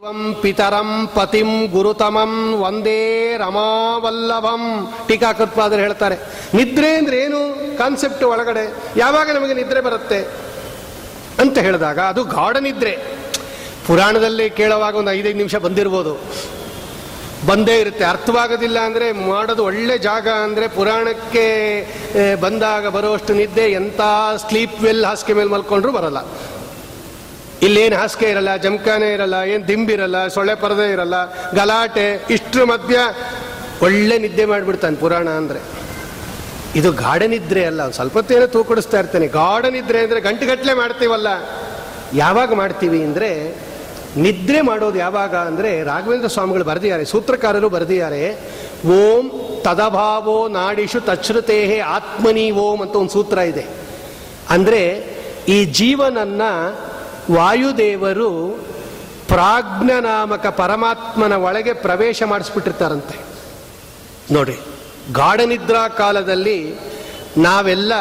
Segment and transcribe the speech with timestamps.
[0.00, 2.32] ದೇವಂ ಪಿತರಂ ಪತಿಂ ಗುರುತಮಂ
[2.66, 3.00] ಒಂದೇ
[3.36, 4.62] ರಮಾವಲ್ಲಭಂ
[5.06, 6.16] ಟೀಕಾಕೃತ್ಪಾದರು ಹೇಳ್ತಾರೆ।
[6.54, 7.40] ನಿದ್ರೆ ಅಂದ್ರೆ ಏನು?
[7.78, 8.64] ಕಾನ್ಸೆಪ್ಟ್ ಒಳಗಡೆ।
[8.96, 10.20] ಯಾವಾಗ ನಮಗೆ ನಿದ್ರೆ ಬರುತ್ತೆ?
[11.42, 12.92] ಅಂತ ಹೇಳಿದಾಗ ಅದು ಗಾಢ ನಿದ್ರೆ।
[13.86, 16.14] ಪುರಾಣದಲ್ಲಿ ಕೇಳುವಾಗ ಒಂದು ಐದೈದು ನಿಮಿಷ ಬಂದಿರ್ಬೋದು।
[17.48, 21.46] ಬಂದೇ ಇರುತ್ತೆ, ಅರ್ಥವಾಗೋದಿಲ್ಲ ಅಂದರೆ ಮಾಡೋದು ಒಳ್ಳೆ ಜಾಗ ಅಂದರೆ ಪುರಾಣಕ್ಕೆ
[22.44, 24.00] ಬಂದಾಗ ಬರೋಷ್ಟು ನಿದ್ದೆ ಎಂಥ
[24.44, 26.22] ಸ್ಲೀಪ್ ವೆಲ್ ಹಾಸಿಗೆ ಮೇಲೆ ಮಲ್ಕೊಂಡ್ರೂ ಬರಲ್ಲ।
[27.66, 31.16] ಇಲ್ಲೇನು ಹಾಸಿಗೆ ಇರಲ್ಲ ಜಮಖಾನೆ ಇರಲ್ಲ, ಏನು ದಿಂಬಿರಲ್ಲ ಸೊಳ್ಳೆ ಪರದೆ ಇರಲ್ಲ,
[31.58, 32.98] ಗಲಾಟೆ, ಇಷ್ಟ್ರ ಮಧ್ಯ
[33.86, 35.60] ಒಳ್ಳೆ ನಿದ್ದೆ ಮಾಡಿಬಿಡ್ತಾನೆ ಪುರಾಣ ಅಂದರೆ.
[36.78, 39.26] ಇದು ಗಾಢನಿದ್ರೆ ಅಲ್ಲ, ಒಂದು ಸ್ವಲ್ಪ ಹೊತ್ತೇನೋ ತೂಕಡಿಸ್ತಾ ಇರ್ತಾನೆ.
[39.40, 41.28] ಗಾಢನಿದ್ರೆ ಅಂದರೆ ಗಂಟೆಗಟ್ಟಲೆ ಮಾಡ್ತೀವಲ್ಲ.
[42.24, 43.30] ಯಾವಾಗ ಮಾಡ್ತೀವಿ ಅಂದರೆ,
[44.24, 48.22] ನಿದ್ರೆ ಮಾಡೋದು ಯಾವಾಗ ಅಂದರೆ, ರಾಘವೇಂದ್ರ ಸ್ವಾಮಿಗಳು ಬರೆದಿದ್ದಾರೆ, ಸೂತ್ರಕಾರರು ಬರೆದಿದ್ದಾರೆ,
[48.98, 49.24] ಓಂ
[49.66, 53.64] ತದಭಾವೋ ನಾಡಿಷು ತಚ್ಛೃತೇಹೇ ಆತ್ಮನಿ ಓಂ ಅಂತ ಒಂದು ಸೂತ್ರ ಇದೆ.
[54.56, 54.82] ಅಂದರೆ
[55.54, 56.42] ಈ ಜೀವನನ್ನ
[57.30, 58.58] ವಾಯುದೇವರು
[59.28, 63.18] ಪ್ರಾಜ್ಞನಾಮಕ ಪರಮಾತ್ಮನ ಒಳಗೆ ಪ್ರವೇಶ ಮಾಡಿಸ್ಬಿಟ್ಟಿರ್ತಾರಂತೆ.
[64.34, 64.58] ನೋಡಿ,
[65.12, 66.74] ಗಾಢನಿದ್ರಾ ಕಾಲದಲ್ಲಿ
[67.36, 67.92] ನಾವೆಲ್ಲ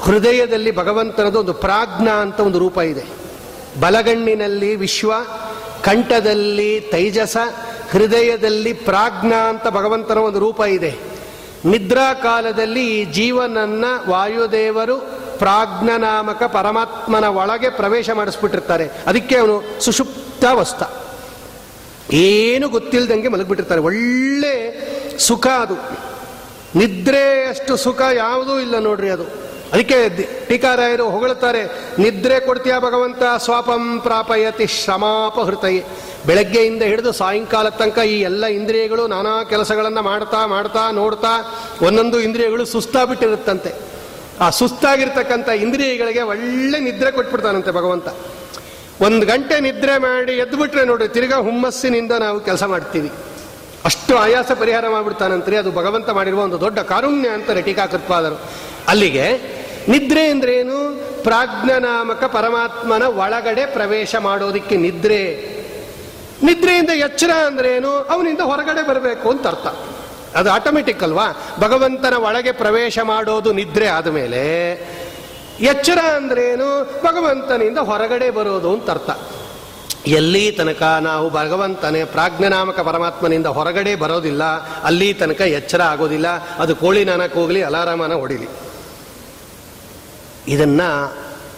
[0.00, 3.04] ಹೃದಯದಲ್ಲಿ ಭಗವಂತನದು ಒಂದು ಪ್ರಾಜ್ಞ ಅಂತ ಒಂದು ರೂಪ ಇದೆ.
[3.80, 5.12] ಬಲಗಣ್ಣಿನಲ್ಲಿ ವಿಶ್ವ,
[5.82, 7.36] ಕಂಠದಲ್ಲಿ ತೈಜಸ,
[7.90, 10.94] ಹೃದಯದಲ್ಲಿ ಪ್ರಾಜ್ಞ ಅಂತ ಭಗವಂತನ ಒಂದು ರೂಪ ಇದೆ.
[11.64, 18.90] ನಿದ್ರಾ ಕಾಲದಲ್ಲಿ ಈ ಜೀವನನ್ನ ವಾಯುದೇವರು ಪ್ರಾಜ್ಞನಾಮಕ ಪರಮಾತ್ಮನ ಒಳಗೆ ಪ್ರವೇಶ ಮಾಡಿಸ್ಬಿಟ್ಟಿರ್ತಾರೆ.
[19.06, 20.82] ಅದಕ್ಕೆ ಅವನು ಸುಷುಪ್ತಾವಸ್ಥ
[22.12, 23.80] ಏನು ಗೊತ್ತಿಲ್ಲದಂಗೆ ಮಲಗಿಬಿಟ್ಟಿರ್ತಾರೆ.
[23.80, 24.56] ಒಳ್ಳೆ
[25.18, 25.74] ಸುಖ ಅದು.
[26.78, 29.22] ನಿದ್ರೆ ಅಷ್ಟು ಸುಖ ಯಾವುದೂ ಇಲ್ಲ ನೋಡ್ರಿ ಅದು.
[29.72, 30.08] ಅದಕ್ಕೆ
[30.46, 31.64] ಟೀಕಾರಾಯರು ಹೊಗಳುತ್ತಾರೆ,
[31.98, 35.84] ನಿದ್ರೆ ಕೊಡ್ತೀಯ ಭಗವಂತ, ಸ್ವಾಪಂ ಪ್ರಾಪಯತಿ ಶ್ರಮಾಪಹೃತಯೇ.
[36.26, 43.95] ಬೆಳಗ್ಗೆಯಿಂದ ಹಿಡಿದು ಸಾಯಂಕಾಲ ತನಕ ಈ ಎಲ್ಲ ಇಂದ್ರಿಯಗಳು ನಾನಾ ಕೆಲಸಗಳನ್ನು ಮಾಡ್ತಾ ಮಾಡ್ತಾ ನೋಡ್ತಾ ಒಂದೊಂದು ಇಂದ್ರಿಯಗಳು ಸುಸ್ತಾಗ್ಬಿಟ್ಟಿರುತ್ತಂತೆ.
[44.40, 48.08] ಆ ಸುಸ್ತಾಗಿರ್ತಕ್ಕಂಥ ಇಂದ್ರಿಯಗಳಿಗೆ ಒಳ್ಳೆ ನಿದ್ರೆ ಕೊಟ್ಬಿಡ್ತಾನಂತೆ ಭಗವಂತ.
[49.00, 53.10] ಒಂದು ಗಂಟೆ ನಿದ್ರೆ ಮಾಡಿ ಎದ್ದುಬಿಟ್ರೆ ನೋಡ್ರಿ, ತಿರ್ಗಾ ಹುಮ್ಮಸ್ಸಿನಿಂದ ನಾವು ಕೆಲಸ ಮಾಡ್ತೀವಿ.
[53.84, 58.42] ಅಷ್ಟು ಆಯಾಸ ಪರಿಹಾರ ಮಾಡಿಬಿಡ್ತಾನಂತ್ರಿ, ಅದು ಭಗವಂತ ಮಾಡಿರುವ ಒಂದು ದೊಡ್ಡ ಕಾರುಣ್ಯ ಅಂತಾರೆ ಟೀಕಾಕೃತ್ಪಾದರು
[58.88, 59.56] ಅಲ್ಲಿಗೆ
[59.88, 61.06] ನಿದ್ರೆ ಅಂದ್ರೇನು?
[61.22, 65.22] ಪ್ರಾಜ್ಞನಾಮಕ ಪರಮಾತ್ಮನ ಒಳಗಡೆ ಪ್ರವೇಶ ಮಾಡೋದಕ್ಕೆ ನಿದ್ರೆ.
[66.42, 67.90] ನಿದ್ರೆಯಿಂದ ಎಚ್ಚರ ಅಂದ್ರೇನು?
[67.90, 69.66] ಅವನಿಂದ ಹೊರಗಡೆ ಬರಬೇಕು ಅಂತ ಅರ್ಥ.
[70.36, 71.26] ಅದು ಆಟೋಮೆಟಿಕ್ ಅಲ್ವಾ?
[71.60, 74.72] ಭಗವಂತನ ಒಳಗೆ ಪ್ರವೇಶ ಮಾಡೋದು ನಿದ್ರೆ ಆದಮೇಲೆ
[75.60, 76.84] ಎಚ್ಚರ ಅಂದ್ರೇನು?
[76.84, 79.10] ಭಗವಂತನಿಂದ ಹೊರಗಡೆ ಬರೋದು ಅಂತ ಅರ್ಥ.
[80.06, 84.44] ಎಲ್ಲಿ ತನಕ ನಾವು ಭಗವಂತನೇ ಪ್ರಾಜ್ಞನಾಮಕ ಪರಮಾತ್ಮನಿಂದ ಹೊರಗಡೆ ಬರೋದಿಲ್ಲ,
[84.82, 88.48] ಅಲ್ಲಿ ತನಕ ಎಚ್ಚರ ಆಗೋದಿಲ್ಲ, ಅದು ಕೋಳಿ ನಾನಕ್ಕೆ ಹೋಗಲಿ ಅಲಾರಾಮನ ಹೊಡಿಲಿ.
[90.48, 90.80] ಇದನ್ನ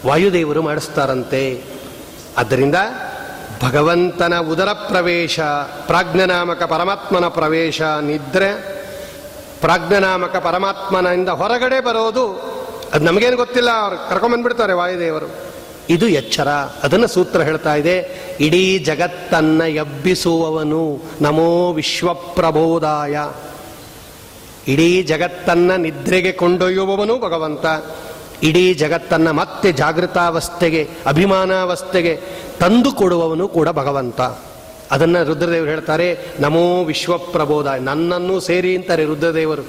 [0.05, 1.63] ವಾಯುದೇವರು ಮಾಡಿಸ್ತಾರಂತೆ.
[2.37, 2.75] ಆದ್ದರಿಂದ
[3.63, 5.39] ಭಗವಂತನ ಉದರ ಪ್ರವೇಶ,
[5.87, 8.79] ಪ್ರಾಜ್ಞನಾಮಕ ಪರಮಾತ್ಮನ ಪ್ರವೇಶ, ನಿದ್ರೆ
[9.61, 12.31] ಪ್ರಾಜ್ಞನಾಮಕ ಪರಮಾತ್ಮನಿಂದ ಹೊರಗಡೆ ಬರೋದು,
[12.93, 15.29] ಅದು ನಮಗೇನು ಗೊತ್ತಿಲ್ಲ, ಅವ್ರು ಕರ್ಕೊಂಬಂದ್ಬಿಡ್ತಾರೆ ವಾಯುದೇವರು.
[15.89, 16.47] ಇದು ಎಚ್ಚರ.
[16.83, 23.17] ಅದನ್ನು ಸೂತ್ರ ಹೇಳ್ತಾ ಇದೆ, ಇಡೀ ಜಗತ್ತನ್ನು ಎಬ್ಬಿಸುವವನು ನಮೋ ವಿಶ್ವಪ್ರಬೋಧಾಯ.
[24.67, 27.65] ಇಡೀ ಜಗತ್ತನ್ನು ನಿದ್ರೆಗೆ ಕೊಂಡೊಯ್ಯುವವನು ಭಗವಂತ.
[28.43, 32.21] ಇಡೀ ಜಗತ್ತನ್ನು ಮತ್ತೆ ಜಾಗೃತಾವಸ್ಥೆಗೆ, ಅಭಿಮಾನಾವಸ್ಥೆಗೆ
[32.59, 34.21] ತಂದು ಕೊಡುವವನು ಕೂಡ ಭಗವಂತ.
[34.91, 39.67] ಅದನ್ನು ರುದ್ರದೇವರು ಹೇಳ್ತಾರೆ, ನಮೋ ವಿಶ್ವಪ್ರಬೋಧ, ನನ್ನನ್ನೂ ಸೇರಿ ಅಂತಾರೆ ರುದ್ರದೇವರು.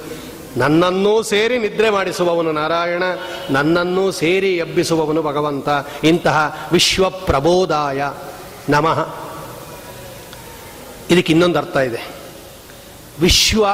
[0.57, 3.03] ನನ್ನನ್ನೂ ಸೇರಿ ನಿದ್ರೆ ಮಾಡಿಸುವವನು ನಾರಾಯಣ,
[3.49, 5.69] ನನ್ನನ್ನೂ ಸೇರಿ ಎಬ್ಬಿಸುವವನು ಭಗವಂತ.
[6.03, 8.09] ಇಂತಹ ವಿಶ್ವಪ್ರಬೋಧಾಯ
[8.69, 9.15] ನಮಃ.
[11.09, 12.07] ಇದಕ್ಕೆ ಇನ್ನೊಂದು ಅರ್ಥ ಇದೆ.
[13.21, 13.65] ವಿಶ್ವ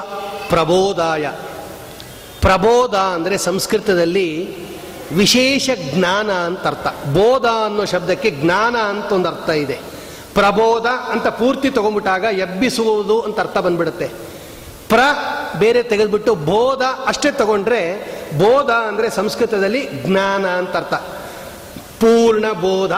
[0.49, 1.31] ಪ್ರಬೋಧಾಯ
[2.41, 4.55] ಪ್ರಬೋಧ ಅಂದರೆ ಸಂಸ್ಕೃತದಲ್ಲಿ
[5.15, 6.87] ವಿಶೇಷ ಜ್ಞಾನ ಅಂತ ಅರ್ಥ.
[7.05, 9.79] ಬೋಧ ಅನ್ನೋ ಶಬ್ದಕ್ಕೆ ಜ್ಞಾನ ಅಂತ ಒಂದು ಅರ್ಥ ಇದೆ.
[10.33, 14.07] ಪ್ರಬೋಧ ಅಂತ ಪೂರ್ತಿ ತಗೊಂಡ್ಬಿಟ್ಟಾಗ ಎಬ್ಬಿಸುವುದು ಅಂತ ಅರ್ಥ ಬಂದ್ಬಿಡುತ್ತೆ.
[14.89, 14.99] ಪ್ರ
[15.59, 20.93] ಬೇರೆ ತೆಗೆದುಬಿಟ್ಟು ಬೋಧ ಅಷ್ಟೇ ತಗೊಂಡ್ರೆ ಬೋಧ ಅಂದರೆ ಸಂಸ್ಕೃತದಲ್ಲಿ ಜ್ಞಾನ ಅಂತ ಅರ್ಥ.
[21.99, 22.91] ಪೂರ್ಣ ಬೋಧ.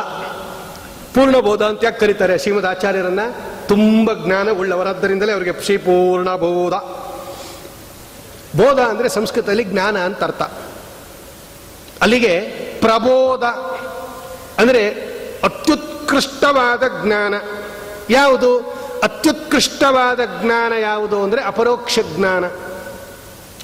[1.15, 2.37] ಪೂರ್ಣ ಬೋಧ ಅಂತ ಯಾಕೆ ಕರೀತಾರೆ?
[2.37, 3.19] ಶ್ರೀಮದ್ ಆಚಾರ್ಯರನ್ನ
[3.67, 6.73] ತುಂಬ ಜ್ಞಾನ ಉಳ್ಳವರಾದ್ದರಿಂದಲೇ ಅವರಿಗೆ ಶ್ರೀ ಪೂರ್ಣ ಬೋಧ.
[8.57, 10.41] ಬೋಧ ಅಂದರೆ ಸಂಸ್ಕೃತದಲ್ಲಿ ಜ್ಞಾನ ಅಂತ ಅರ್ಥ.
[12.01, 12.33] ಅಲ್ಲಿಗೆ
[12.81, 13.43] ಪ್ರಬೋಧ,
[14.61, 14.83] ಅಂದರೆ
[15.43, 17.33] ಅತ್ಯುತ್ಕೃಷ್ಟವಾದ ಜ್ಞಾನ.
[18.09, 18.79] ಯಾವುದು?
[19.03, 22.45] ಅತ್ಯುತ್ಕೃಷ್ಟವಾದ ಜ್ಞಾನ ಯಾವುದು ಅಂದರೆ ಅಪರೋಕ್ಷ ಜ್ಞಾನ.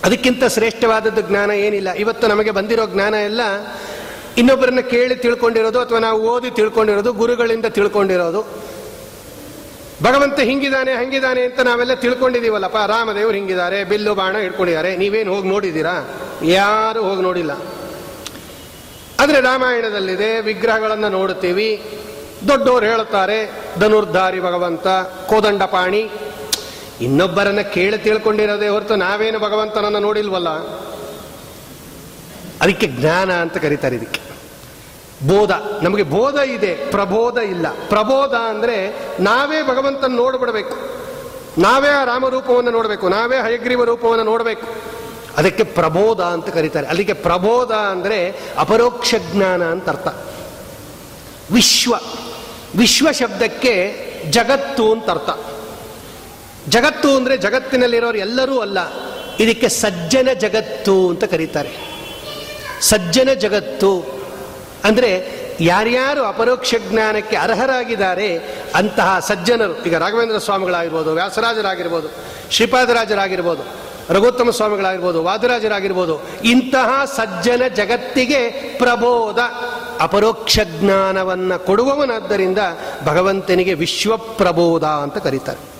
[0.04, 1.92] ಅದಕ್ಕಿಂತ ಶ್ರೇಷ್ಠವಾದದ್ದು ಜ್ಞಾನ ಏನಿಲ್ಲ.
[1.94, 3.42] ಇವತ್ತು ನಮಗೆ ಬಂದಿರೋ ಜ್ಞಾನ ಎಲ್ಲ
[4.38, 8.42] ಇನ್ನೊಬ್ಬರನ್ನ ಕೇಳಿ ತಿಳ್ಕೊಂಡಿರೋದು ಅಥವಾ ನಾವು ಓದಿ ತಿಳ್ಕೊಂಡಿರೋದು, ಗುರುಗಳಿಂದ ತಿಳ್ಕೊಂಡಿರೋದು.
[10.04, 14.98] ಭಗವಂತ ಹಿಂಗಿದಾನೆ ಹಂಗಿದ್ದಾನೆ ಅಂತ ನಾವೆಲ್ಲ ತಿಳ್ಕೊಂಡಿದ್ದೀವಲ್ಲಪ್ಪ ರಾಮದೇವರು ಹಿಂಗಿದ್ದಾರೆ, ಬಿಲ್ಲು ಬಾಣ ಹಿಡ್ಕೊಂಡಿದ್ದಾರೆ.
[14.98, 15.96] ನೀವೇನು ಹೋಗಿ ನೋಡಿದ್ದೀರಾ?
[16.44, 17.54] ಯಾರು ಹೋಗಿ ನೋಡಿಲ್ಲ.
[19.26, 21.84] ಆದರೆ ರಾಮಾಯಣದಲ್ಲಿದೆ, ವಿಗ್ರಹಗಳನ್ನು ನೋಡುತ್ತೀವಿ.
[22.48, 23.38] ದೊಡ್ಡವರು ಹೇಳುತ್ತಾರೆ,
[23.80, 24.88] ಧನುರ್ಧಾರಿ ಭಗವಂತ,
[25.28, 26.10] ಕೋದಂಡಪಾಣಿ.
[27.02, 30.50] ಇನ್ನೊಬ್ಬರನ್ನ ಕೇಳಿ ತಿಳ್ಕೊಂಡಿರೋದೇ ಹೊರತು ನಾವೇನು ಭಗವಂತನನ್ನು ನೋಡಿಲ್ವಲ್ಲ?
[32.62, 34.22] ಅದಕ್ಕೆ ಜ್ಞಾನ ಅಂತ ಕರೀತಾರೆ ಇದಕ್ಕೆ.
[35.28, 35.52] ಬೋಧ,
[35.82, 37.68] ನಮಗೆ ಬೋಧ ಇದೆ, ಪ್ರಬೋಧ ಇಲ್ಲ.
[37.90, 38.78] ಪ್ರಬೋಧ ಅಂದರೆ
[39.20, 40.76] ನಾವೇ ಭಗವಂತನ ನೋಡ್ಬಿಡ್ಬೇಕು.
[41.62, 44.95] ನಾವೇ ಆ ರಾಮರೂಪವನ್ನು ನೋಡಬೇಕು, ನಾವೇ ಹಯಗ್ರೀವ ರೂಪವನ್ನು ನೋಡಬೇಕು.
[45.38, 46.88] ಅದಕ್ಕೆ ಪ್ರಬೋಧ ಅಂತ ಕರೀತಾರೆ.
[46.88, 50.08] ಅದಕ್ಕೆ ಪ್ರಬೋಧ ಅಂದರೆ ಅಪರೋಕ್ಷ ಜ್ಞಾನ ಅಂತ ಅರ್ಥ.
[51.52, 51.96] ವಿಶ್ವ.
[52.78, 55.30] ವಿಶ್ವ ಶಬ್ದಕ್ಕೆ ಜಗತ್ತು ಅಂತ ಅರ್ಥ.
[56.70, 58.78] ಜಗತ್ತು ಅಂದರೆ ಜಗತ್ತಿನಲ್ಲಿರೋರು ಎಲ್ಲರೂ ಅಲ್ಲ.
[59.40, 61.78] ಇದಕ್ಕೆ ಸಜ್ಜನ ಜಗತ್ತು ಅಂತ ಕರೀತಾರೆ.
[62.82, 64.22] ಸಜ್ಜನ ಜಗತ್ತು
[64.84, 68.38] ಅಂದರೆ ಯಾರ್ಯಾರು ಅಪರೋಕ್ಷ ಜ್ಞಾನಕ್ಕೆ ಅರ್ಹರಾಗಿದ್ದಾರೆ
[68.76, 69.84] ಅಂತಹ ಸಜ್ಜನರು.
[69.84, 72.08] ಈಗ ರಾಘವೇಂದ್ರ ಸ್ವಾಮಿಗಳಾಗಿರ್ಬೋದು, ವ್ಯಾಸರಾಜರಾಗಿರ್ಬೋದು,
[72.52, 79.40] ಶ್ರೀಪಾದರಾಜರಾಗಿರ್ಬೋದು ರಘುತ್ತಮ ಸ್ವಾಮಿಗಳಾಗಿರ್ಬೋದು, ವಾದರಾಜರಾಗಿರ್ಬೋದು, ಇಂತಹ ಸಜ್ಜನ ಜಗತ್ತಿಗೆ ಪ್ರಬೋಧ,
[80.00, 82.58] ಅಪರೋಕ್ಷ ಜ್ಞಾನವನ್ನು ಕೊಡುವವನಾದ್ದರಿಂದ
[83.06, 85.76] ಭಗವಂತನಿಗೆ ವಿಶ್ವಪ್ರಬೋಧ ಅಂತ ಕರೀತಾರೆ.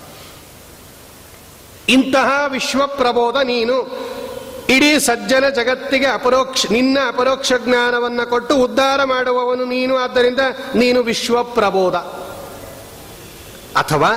[1.88, 4.06] ಇಂತಹ ವಿಶ್ವಪ್ರಬೋಧ ನೀನು
[4.68, 10.40] ಇಡೀ ಸಜ್ಜನ ಜಗತ್ತಿಗೆ ಅಪರೋಕ್ಷ, ನಿನ್ನ ಅಪರೋಕ್ಷ ಜ್ಞಾನವನ್ನು ಕೊಟ್ಟು ಉದ್ಧಾರ ಮಾಡುವವನು ನೀನು, ಆದ್ದರಿಂದ
[10.74, 11.94] ನೀನು ವಿಶ್ವಪ್ರಬೋಧ.
[13.76, 14.10] ಅಥವಾ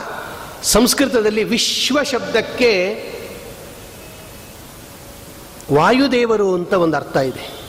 [0.64, 3.09] ಸಂಸ್ಕೃತದಲ್ಲಿ ವಿಶ್ವ ಶಬ್ದಕ್ಕೆ
[5.74, 7.60] ವಾಯುದೇವರು ಅಂತ ಒಂದು ಅರ್ಥ ಇದೆ.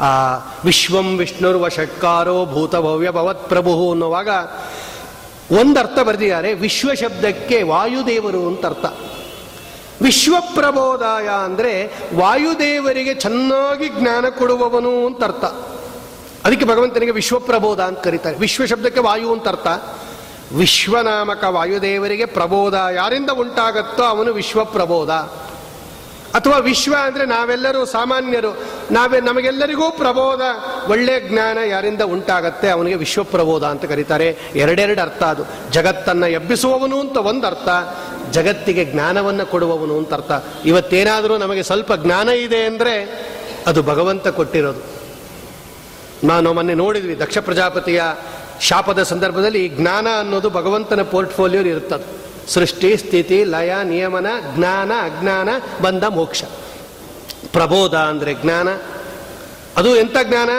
[0.00, 4.28] ಆ ವಿಶ್ವಂ ವಿಷ್ಣುರ್ವ ಷಟ್ಕಾರೋ ಭೂತಭವ್ಯ ಭವತ್ ಪ್ರಭು ಅನ್ನುವಾಗ
[5.60, 6.54] ಒಂದರ್ಥ ಬರೆದಿದ್ದಾರೆ.
[6.54, 8.84] ವಿಶ್ವ ಶಬ್ದಕ್ಕೆ ವಾಯುದೇವರು ಅಂತ ಅರ್ಥ.
[10.02, 15.44] ವಿಶ್ವಪ್ರಬೋಧಾಯ ಅಂದರೆ ವಾಯುದೇವರಿಗೆ ಚೆನ್ನಾಗಿ ಜ್ಞಾನ ಕೊಡುವವನು ಅಂತ ಅರ್ಥ.
[16.46, 18.36] ಅದಕ್ಕೆ ಭಗವಂತನಿಗೆ ವಿಶ್ವಪ್ರಬೋಧ ಅಂತ ಕರೀತಾರೆ.
[18.36, 19.66] ವಿಶ್ವ ಶಬ್ದಕ್ಕೆ ವಾಯು ಅಂತ ಅರ್ಥ.
[20.54, 25.10] ವಿಶ್ವನಾಮಕ ವಾಯುದೇವರಿಗೆ ಪ್ರಬೋಧ ಯಾರಿಂದ ಉಂಟಾಗತ್ತೋ ಅವನು ವಿಶ್ವಪ್ರಬೋಧ
[26.34, 28.58] ಅಥವಾ ವಿಶ್ವ ಅಂದರೆ ನಾವೆಲ್ಲರೂ ಸಾಮಾನ್ಯರು,
[28.90, 30.40] ನಾವೇ ನಮಗೆಲ್ಲರಿಗೂ ಪ್ರಬೋಧ,
[30.88, 34.38] ಒಳ್ಳೆ ಜ್ಞಾನ ಯಾರಿಂದ ಉಂಟಾಗತ್ತೆ ಅವನಿಗೆ ವಿಶ್ವಪ್ರಬೋಧ ಅಂತ ಕರೀತಾರೆ.
[34.54, 35.72] ಎರಡೆರಡು ಅರ್ಥ ಅದು.
[35.72, 37.68] ಜಗತ್ತನ್ನು ಎಬ್ಬಿಸುವವನು ಅಂತ ಒಂದು ಅರ್ಥ,
[38.30, 40.32] ಜಗತ್ತಿಗೆ ಜ್ಞಾನವನ್ನು ಕೊಡುವವನು ಅಂತ ಅರ್ಥ.
[40.64, 43.26] ಇವತ್ತೇನಾದರೂ ನಮಗೆ ಸ್ವಲ್ಪ ಜ್ಞಾನ ಇದೆ ಅಂದರೆ
[43.66, 44.96] ಅದು ಭಗವಂತ ಕೊಟ್ಟಿರೋದು.
[46.26, 48.02] ನಾನು ಮೊನ್ನೆ ನೋಡಿದ್ವಿ ದಕ್ಷ ಪ್ರಜಾಪತಿಯ
[48.60, 52.25] ಶಾಪದ ಸಂದರ್ಭದಲ್ಲಿ ಜ್ಞಾನ ಅನ್ನೋದು ಭಗವಂತನ ಪೋರ್ಟ್ಫೋಲಿಯೋ ಇರುತ್ತದೆ.
[52.48, 55.48] ಸೃಷ್ಟಿ ಸ್ಥಿತಿ ಲಯ ನಿಯಮನ ಜ್ಞಾನ ಅಜ್ಞಾನ
[55.82, 56.42] ಬಂದ ಮೋಕ್ಷ.
[57.52, 58.68] ಪ್ರಬೋಧ ಅಂದರೆ ಜ್ಞಾನ.
[59.76, 60.50] ಅದು ಎಂಥ ಜ್ಞಾನ?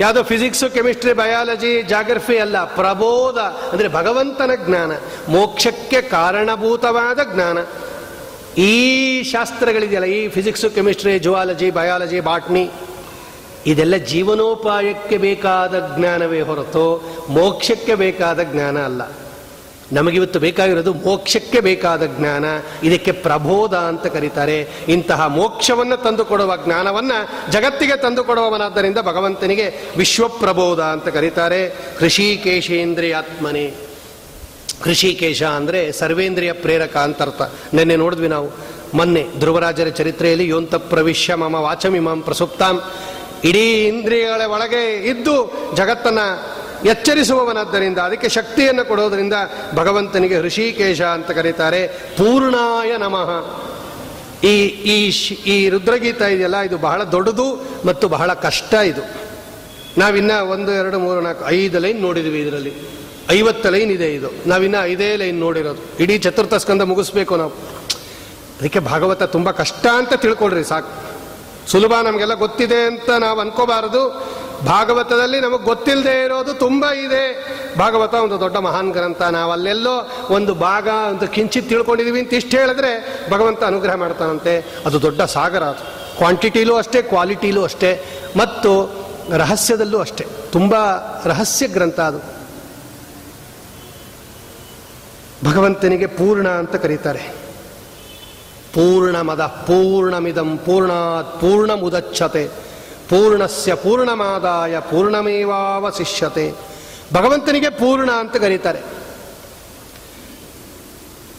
[0.00, 2.64] ಯಾವುದೋ ಫಿಸಿಕ್ಸು ಕೆಮಿಸ್ಟ್ರಿ ಬಯಾಲಜಿ ಜಾಗ್ರಫಿ ಅಲ್ಲ.
[2.64, 4.92] ಪ್ರಬೋಧ ಅಂದರೆ ಭಗವಂತನ ಜ್ಞಾನ.
[5.28, 7.58] ಮೋಕ್ಷಕ್ಕೆ ಕಾರಣಭೂತವಾದ ಜ್ಞಾನ.
[8.58, 12.70] ಈ ಶಾಸ್ತ್ರಗಳಿದೆಯಲ್ಲ, ಈ physics chemistry zoology biology botany
[13.66, 19.02] ಇದೆಲ್ಲ ಜೀವನೋಪಾಯಕ್ಕೆ ಬೇಕಾದ ಜ್ಞಾನವೇ ಹೊರತು ಮೋಕ್ಷಕ್ಕೆ ಬೇಕಾದ ಜ್ಞಾನ ಅಲ್ಲ.
[19.92, 22.44] ನಮಗಿವತ್ತು ಬೇಕಾಗಿರೋದು ಮೋಕ್ಷಕ್ಕೆ ಬೇಕಾದ ಜ್ಞಾನ.
[22.82, 24.68] ಇದಕ್ಕೆ ಪ್ರಬೋಧ ಅಂತ ಕರೀತಾರೆ.
[24.88, 31.68] ಇಂತಹ ಮೋಕ್ಷವನ್ನು ತಂದುಕೊಡುವ ಜ್ಞಾನವನ್ನು ಜಗತ್ತಿಗೆ ತಂದುಕೊಡುವವನಾದ್ದರಿಂದ ಭಗವಂತನಿಗೆ ವಿಶ್ವಪ್ರಬೋಧ ಅಂತ ಕರೀತಾರೆ.
[31.98, 33.74] ಹೃಷಿಕೇಶೇಂದ್ರಿಯಾತ್ಮನೆ
[34.82, 37.42] ಕೃಷಿಕೇಶ ಅಂದರೆ ಸರ್ವೇಂದ್ರಿಯ ಪ್ರೇರಕ ಅಂತ ಅರ್ಥ.
[37.74, 38.50] ನಿನ್ನೆ ನೋಡಿದ್ವಿ ನಾವು.
[38.94, 42.82] ಮೊನ್ನೆ ಧ್ರುವರಾಜರ ಚರಿತ್ರೆಯಲ್ಲಿ ಯೋಂತ ಪ್ರವಿಶ್ಯ ಮಮ ವಾಚಮಿಮಾಂ ಪ್ರಸುಪ್ತಾಂ.
[43.44, 46.18] ಇಡೀ ಇಂದ್ರಿಯಗಳ ಒಳಗೆ ಇದ್ದು ಜಗತ್ತನ್ನ
[46.84, 49.34] ಎಚ್ಚರಿಸುವವನಾದ್ದರಿಂದ, ಅದಕ್ಕೆ ಶಕ್ತಿಯನ್ನು ಕೊಡೋದರಿಂದ
[49.74, 51.86] ಭಗವಂತನಿಗೆ ಋಷಿಕೇಶ ಅಂತ ಕರೀತಾರೆ.
[51.88, 53.60] ಪೂರ್ಣಾಯ ನಮಃ.
[54.46, 55.08] ಈ ಈ
[55.46, 59.28] ಈ ರುದ್ರಗೀತ ಇದೆಯಲ್ಲ, ಇದು ಬಹಳ ದೊಡ್ಡದು ಮತ್ತು ಬಹಳ ಕಷ್ಟ ಇದು.
[59.98, 62.72] ನಾವಿನ್ನ ಒಂದು, ಎರಡು, ಮೂರು, ನಾಲ್ಕು, ಐದು ಲೈನ್ ನೋಡಿದ್ವಿ ಇದರಲ್ಲಿ.
[63.30, 64.28] ಐವತ್ತು ಲೈನ್ ಇದೆ ಇದು.
[64.46, 66.02] ನಾವಿನ್ನ ಐದೇ ಲೈನ್ ನೋಡಿರೋದು.
[66.02, 67.50] ಇಡೀ ಚತುರ್ಥ ಸ್ಕಂದ ಮುಗಿಸ್ಬೇಕು ನಾವು.
[68.60, 71.08] ಅದಕ್ಕೆ ಭಾಗವತ ತುಂಬ ಕಷ್ಟ ಅಂತ ತಿಳ್ಕೊಳ್ರಿ, ಸಾಕು.
[71.70, 74.24] ಸುಲಭ ನಮಗೆಲ್ಲ ಗೊತ್ತಿದೆ ಅಂತ ನಾವು ಅನ್ಕೋಬಾರದು.
[74.66, 77.46] ಭಾಗವತದಲ್ಲಿ ನಮಗೆ ಗೊತ್ತಿಲ್ಲದೆ ಇರೋದು ತುಂಬ ಇದೆ.
[77.78, 79.22] ಭಾಗವತ ಒಂದು ದೊಡ್ಡ ಮಹಾನ್ ಗ್ರಂಥ.
[79.22, 84.82] ನಾವು ಅಲ್ಲೆಲ್ಲೋ ಒಂದು ಭಾಗ ಒಂದು ಕಿಂಚಿತ್ ತಿಳ್ಕೊಂಡಿದೀವಿ ಅಂತ ಇಷ್ಟು ಹೇಳಿದ್ರೆ ಭಗವಂತ ಅನುಗ್ರಹ ಮಾಡ್ತಾನಂತೆ.
[84.86, 85.98] ಅದು ದೊಡ್ಡ ಸಾಗರ ಅದು.
[86.16, 88.04] ಕ್ವಾಂಟಿಟಿಲೂ ಅಷ್ಟೇ ಕ್ವಾಲಿಟಿಲೂ ಅಷ್ಟೇ,
[88.36, 88.90] ಮತ್ತು
[89.30, 90.26] ರಹಸ್ಯದಲ್ಲೂ ಅಷ್ಟೇ.
[90.52, 90.74] ತುಂಬ
[91.24, 92.38] ರಹಸ್ಯ ಗ್ರಂಥ ಅದು.
[95.50, 97.18] ಭಗವಂತನಿಗೆ ಪೂರ್ಣ ಅಂತ ಕರೀತಾರೆ.
[98.74, 102.67] ಪೂರ್ಣಮದ ಪೂರ್ಣಮಿದಂ ಪೂರ್ಣಾತ್ ಪೂರ್ಣಮುದಚ್ಛತೆ.
[103.10, 106.54] ಪೂರ್ಣಸ್ಯ ಪೂರ್ಣಮಾದಾಯ ಪೂರ್ಣಮೇವಾವಶಿಷ್ಯತೆ.
[107.14, 108.80] ಭಗವಂತನಿಗೆ ಪೂರ್ಣ ಅಂತ ಕರೀತಾರೆ.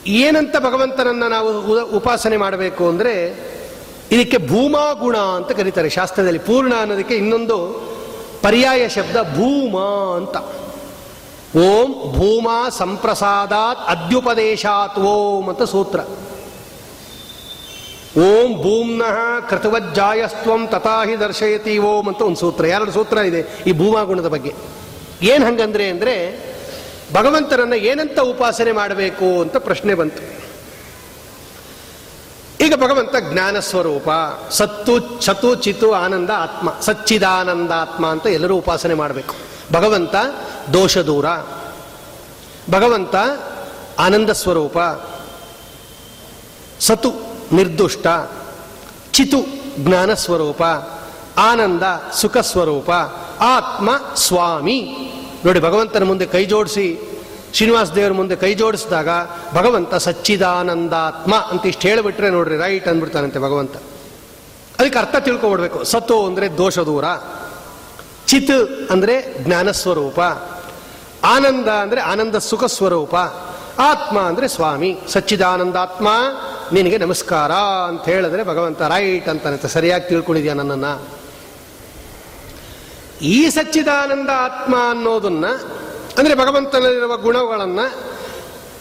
[0.08, 3.14] ಏನಂತ ಭಗವಂತನನ್ನು ನಾವು ಉಪಾಸನೆ ಮಾಡಬೇಕು ಅಂದರೆ
[4.12, 6.40] ಇದಕ್ಕೆ ಭೂಮಾ ಗುಣ ಅಂತ ಕರೀತಾರೆ ಶಾಸ್ತ್ರದಲ್ಲಿ.
[6.40, 7.58] ಪೂರ್ಣ ಅನ್ನೋದಕ್ಕೆ ಇನ್ನೊಂದು
[8.42, 9.78] ಪರ್ಯಾಯ ಶಬ್ದ ಭೂಮ
[10.16, 10.38] ಅಂತ.
[11.58, 16.00] ಓಂ ಭೂಮಾ ಸಂಪ್ರಸಾದಾತ್ ಅದ್ಯುಪದೇಶಾತ್ ಓಂ ಅಂತ ಸೂತ್ರ.
[18.18, 24.54] ಓಂ ಭೂಮ್ನಃ ಕೃತವಜ್ಜಾಯಸ್ತ್ವಂ ತಥಾಹಿ ದರ್ಶಯತಿ ಓಂ ಅಂತ ಒಂದು ಸೂತ್ರ, ಎರಡು ಸೂತ್ರ ಇದೆ ಈ ಭೂಮಾಗುಣದ ಬಗ್ಗೆ.
[25.22, 26.16] ಏನು ಹಂಗಂದ್ರೆ ಅಂದರೆ
[27.14, 30.22] ಭಗವಂತನನ್ನ ಏನಂತ ಉಪಾಸನೆ ಮಾಡಬೇಕು ಅಂತ ಪ್ರಶ್ನೆ ಬಂತು.
[32.66, 34.10] ಈಗ ಭಗವಂತ ಜ್ಞಾನ ಸ್ವರೂಪ,
[34.52, 39.36] ಸತ್ತು ಚತು ಚಿತು ಆನಂದ ಆತ್ಮ, ಸಚ್ಚಿದಾನಂದ ಆತ್ಮ ಅಂತ ಎಲ್ಲರೂ ಉಪಾಸನೆ ಮಾಡಬೇಕು.
[39.72, 40.16] ಭಗವಂತ
[40.74, 41.26] ದೋಷ ದೂರ,
[42.70, 43.16] ಭಗವಂತ
[44.00, 44.78] ಆನಂದ ಸ್ವರೂಪ,
[46.80, 48.08] ಸತು ನಿರ್ದುಷ್ಟ,
[49.16, 49.40] ಚಿತು
[49.86, 50.62] ಜ್ಞಾನ ಸ್ವರೂಪ,
[51.50, 52.90] ಆನಂದ ಸುಖ ಸ್ವರೂಪ,
[53.56, 53.90] ಆತ್ಮ
[54.26, 54.80] ಸ್ವಾಮಿ.
[55.46, 56.88] ನೋಡಿ, ಭಗವಂತನ ಮುಂದೆ ಕೈ ಜೋಡಿಸಿ,
[57.56, 59.10] ಶ್ರೀನಿವಾಸ ದೇವರ ಮುಂದೆ ಕೈ ಜೋಡಿಸಿದಾಗ
[59.54, 63.76] ಭಗವಂತ ಸಚ್ಚಿದಾನಂದಾತ್ಮ ಅಂತ ಇಷ್ಟು ಹೇಳಿಬಿಟ್ರೆ ನೋಡ್ರಿ, ರೈಟ್ ಅಂದ್ಬಿಡ್ತಾನಂತೆ ಭಗವಂತ.
[64.80, 65.80] ಅದಕ್ಕೆ ಅರ್ಥ ತಿಳ್ಕೊಬಿಡ್ಬೇಕು.
[65.84, 67.06] ಸತ್ತು ಅಂದರೆ ದೋಷ ದೂರ,
[68.30, 68.58] ಚಿತ್
[68.94, 69.16] ಅಂದರೆ
[69.46, 70.20] ಜ್ಞಾನ ಸ್ವರೂಪ,
[71.36, 73.16] ಆನಂದ ಅಂದರೆ ಆನಂದ ಸುಖ ಸ್ವರೂಪ,
[73.90, 74.92] ಆತ್ಮ ಅಂದರೆ ಸ್ವಾಮಿ.
[75.14, 76.08] ಸಚ್ಚಿದಾನಂದಾತ್ಮ
[76.74, 77.52] ನಿನಗೆ ನಮಸ್ಕಾರ
[77.88, 79.68] ಅಂತ ಹೇಳಿದ್ರೆ ಭಗವಂತ ರೈಟ್ ಅಂತಾನೆ.
[79.68, 81.08] ಸರಿಯಾಗಿ ತಿಳ್ಕೊಂಡಿದ್ಯಾ ನನ್ನನ್ನು?
[83.22, 85.46] ಈ ಸಚ್ಚಿದಾನಂದ ಆತ್ಮ ಅನ್ನೋದನ್ನ,
[86.18, 87.86] ಅಂದರೆ ಭಗವಂತನಲ್ಲಿರುವ ಗುಣಗಳನ್ನು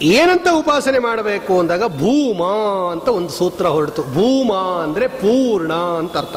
[0.02, 2.42] ಏನಂತ ಉಪಾಸನೆ ಮಾಡಬೇಕು ಅಂದಾಗ ಭೂಮ
[2.90, 4.02] ಅಂತ ಒಂದು ಸೂತ್ರ ಹೊರಡ್ತು.
[4.02, 4.52] ಭೂಮ
[4.82, 6.36] ಅಂದರೆ ಪೂರ್ಣ ಅಂತ ಅರ್ಥ.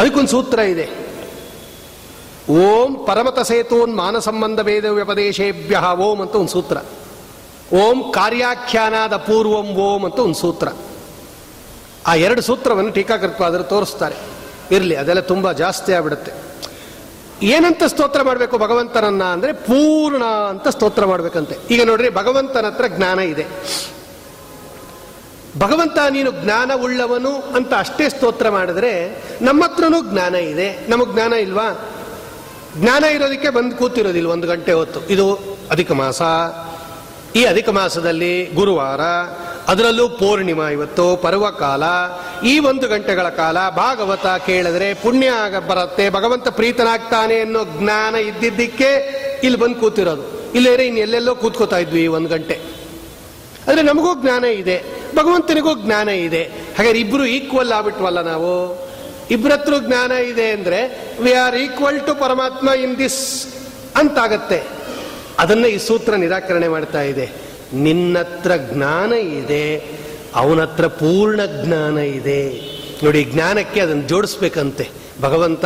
[0.00, 0.86] ಅದಕ್ಕೊಂದು ಸೂತ್ರ ಇದೆ.
[2.50, 6.76] ಓಂ ಪರಮತ ಸೇತೂನ್ ಮಾನಸಂಬಂಧ ಸಂಬಂಧ ಭೇದ ವ್ಯಪದೇಶೇಭ್ಯ ಓಂ ಅಂತ ಒಂದು ಸೂತ್ರ.
[7.72, 10.68] ಓಂ ಕಾರ್ಯಾಖ್ಯಾನಾದ ಪೂರ್ವಂ ಓಂ ಅಂತ ಒಂದು ಸೂತ್ರ.
[12.06, 14.14] ಆ ಎರಡು ಸೂತ್ರವನ್ನು ಟೀಕಾಕೃತವಾದರೂ ತೋರಿಸ್ತಾರೆ.
[14.70, 16.32] ಇರಲಿ, ಅದೆಲ್ಲ ತುಂಬ ಜಾಸ್ತಿ ಆಗ್ಬಿಡುತ್ತೆ.
[17.42, 21.58] ಏನಂತ ಸ್ತೋತ್ರ ಮಾಡಬೇಕು ಭಗವಂತನನ್ನ ಅಂದರೆ ಪೂರ್ಣ ಅಂತ ಸ್ತೋತ್ರ ಮಾಡಬೇಕಂತೆ.
[21.70, 23.46] ಈಗ ನೋಡ್ರಿ, ಭಗವಂತನ ಹತ್ರ ಜ್ಞಾನ ಇದೆ.
[25.58, 30.86] ಭಗವಂತ, ನೀನು ಜ್ಞಾನ ಉಳ್ಳವನು ಅಂತ ಅಷ್ಟೇ ಸ್ತೋತ್ರ ಮಾಡಿದ್ರೆ ನಮ್ಮ ಹತ್ರನೂ ಜ್ಞಾನ ಇದೆ.
[30.88, 31.88] ನಮಗೆ ಜ್ಞಾನ ಇಲ್ವಾ?
[32.76, 35.00] ಜ್ಞಾನ ಇರೋದಕ್ಕೆ ಬಂದು ಕೂತಿರೋದಿಲ್ಲ ಒಂದು ಗಂಟೆ ಹೊತ್ತು.
[35.00, 35.38] ಇದು
[35.70, 36.22] ಅಧಿಕ ಮಾಸ
[37.36, 39.00] ಈ ಅಧಿಕ ಮಾಸದಲ್ಲಿ ಗುರುವಾರ,
[39.68, 41.82] ಅದರಲ್ಲೂ ಪೂರ್ಣಿಮಾ ಇವತ್ತು, ಪರ್ವಕಾಲ,
[42.44, 48.90] ಈ ಒಂದು ಗಂಟೆಗಳ ಕಾಲ ಭಾಗವತ ಕೇಳಿದ್ರೆ ಪುಣ್ಯ ಆಗ ಬರುತ್ತೆ, ಭಗವಂತ ಪ್ರೀತನಾಗ್ತಾನೆ ಅನ್ನೋ ಜ್ಞಾನ ಇದ್ದಿದ್ದಕ್ಕೆ
[49.42, 50.52] ಇಲ್ಲಿ ಬಂದು ಕೂತಿರೋದು.
[50.54, 52.56] ಇಲ್ಲೇರೆ ಇನ್ನು ಎಲ್ಲೆಲ್ಲೋ ಕೂತ್ಕೋತಾ ಇದ್ವಿ ಈ ಒಂದು ಗಂಟೆ.
[53.68, 54.84] ಆದರೆ ನಮಗೂ ಜ್ಞಾನ ಇದೆ,
[55.16, 56.42] ಭಗವಂತನಿಗೂ ಜ್ಞಾನ ಇದೆ.
[56.76, 58.86] ಹಾಗಾದ್ರೆ ಇಬ್ರು ಈಕ್ವಲ್ ಆಗ್ಬಿಟ್ವಲ್ಲ ನಾವು?
[59.30, 60.80] ಇಬ್ಬರತ್ರ ಜ್ಞಾನ ಇದೆ ಅಂದ್ರೆ
[61.20, 63.46] ವಿ ಆರ್ ಈಕ್ವಲ್ ಟು ಪರಮಾತ್ಮ ಇನ್ ದಿಸ್
[63.96, 64.75] ಅಂತಾಗತ್ತೆ.
[65.38, 67.32] ಅದನ್ನ ಈ ಸೂತ್ರ ನಿರಾಕರಣೆ ಮಾಡ್ತಾ ಇದೆ.
[67.72, 69.96] ನಿನ್ನತ್ರ ಜ್ಞಾನ ಇದೆ,
[70.34, 72.60] ಅವನತ್ರ ಪೂರ್ಣ ಜ್ಞಾನ ಇದೆ.
[73.04, 74.90] ನೋಡಿ, ಜ್ಞಾನಕ್ಕೆ ಅದನ್ನು ಜೋಡಿಸ್ಬೇಕಂತೆ.
[75.20, 75.64] ಭಗವಂತ,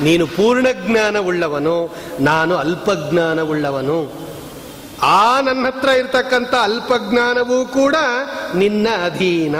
[0.00, 4.12] ನೀನು ಪೂರ್ಣ ಜ್ಞಾನ ಉಳ್ಳವನು, ನಾನು ಅಲ್ಪಜ್ಞಾನ ಉಳ್ಳವನು.
[5.02, 7.94] ಆ ನನ್ನ ಹತ್ರ ಇರ್ತಕ್ಕಂಥ ಅಲ್ಪಜ್ಞಾನವೂ ಕೂಡ
[8.54, 9.56] ನಿನ್ನ ಅಧೀನ.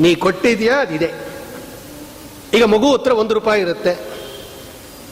[0.00, 1.12] ನೀ ಕೊಟ್ಟಿದ್ಯಾ, ಅದಿದೆ.
[2.54, 3.94] ಈಗ ಮಗು ಹತ್ರ ಒಂದು ರೂಪಾಯಿ ಇರುತ್ತೆ.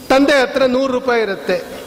[0.08, 1.77] ತಂದೆ ಹತ್ರ ನೂರು ರೂಪಾಯಿ ಇರುತ್ತೆ.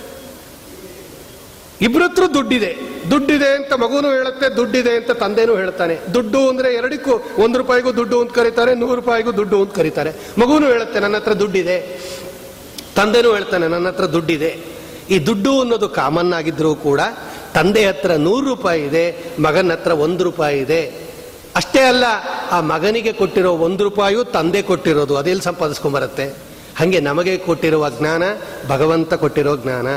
[1.82, 2.72] ಇಬ್ಬರ ಹತ್ರ ದುಡ್ಡಿದೆ.
[3.12, 8.32] ದುಡ್ಡಿದೆ ಅಂತ ಮಗುನು ಹೇಳುತ್ತೆ, ದುಡ್ಡಿದೆ ಅಂತ ತಂದೆನೂ ಹೇಳ್ತಾನೆ ದುಡ್ಡು ಅಂದ್ರೆ ಎರಡಕ್ಕೂ ಒಂದು ರೂಪಾಯಿಗೂ ದುಡ್ಡು ಅಂತ
[8.32, 10.12] ಕರೀತಾರೆ, ನೂರು ರೂಪಾಯಿಗೂ ದುಡ್ಡು ಅಂತ ಕರೀತಾರೆ.
[10.38, 11.78] ಮಗುನು ಹೇಳುತ್ತೆ, ನನ್ನ ಹತ್ರ ದುಡ್ಡಿದೆ.
[12.96, 14.52] ತಂದೆನೂ ಹೇಳ್ತಾನೆ, ನನ್ನ ಹತ್ರ ದುಡ್ಡಿದೆ.
[15.10, 17.02] ಈ ದುಡ್ಡು ಅನ್ನೋದು ಕಾಮನ್ ಆಗಿದ್ರೂ ಕೂಡ
[17.54, 20.82] ತಂದೆ ಹತ್ರ ನೂರು ರೂಪಾಯಿ ಇದೆ, ಮಗನ ಹತ್ರ ಒಂದು ರೂಪಾಯಿ ಇದೆ.
[21.56, 22.04] ಅಷ್ಟೇ ಅಲ್ಲ,
[22.52, 26.26] ಆ ಮಗನಿಗೆ ಕೊಟ್ಟಿರೋ ಒಂದು ರೂಪಾಯಿಯೂ ತಂದೆ ಕೊಟ್ಟಿರೋದು ಅದೆಲ್ಲಿ ಸಂಪಾದಿಸ್ಕೊಂಬರುತ್ತೆ
[26.76, 28.24] ಹಾಗೆ ನಮಗೆ ಕೊಟ್ಟಿರುವ ಜ್ಞಾನ
[28.68, 29.88] ಭಗವಂತ ಕೊಟ್ಟಿರೋ ಜ್ಞಾನ.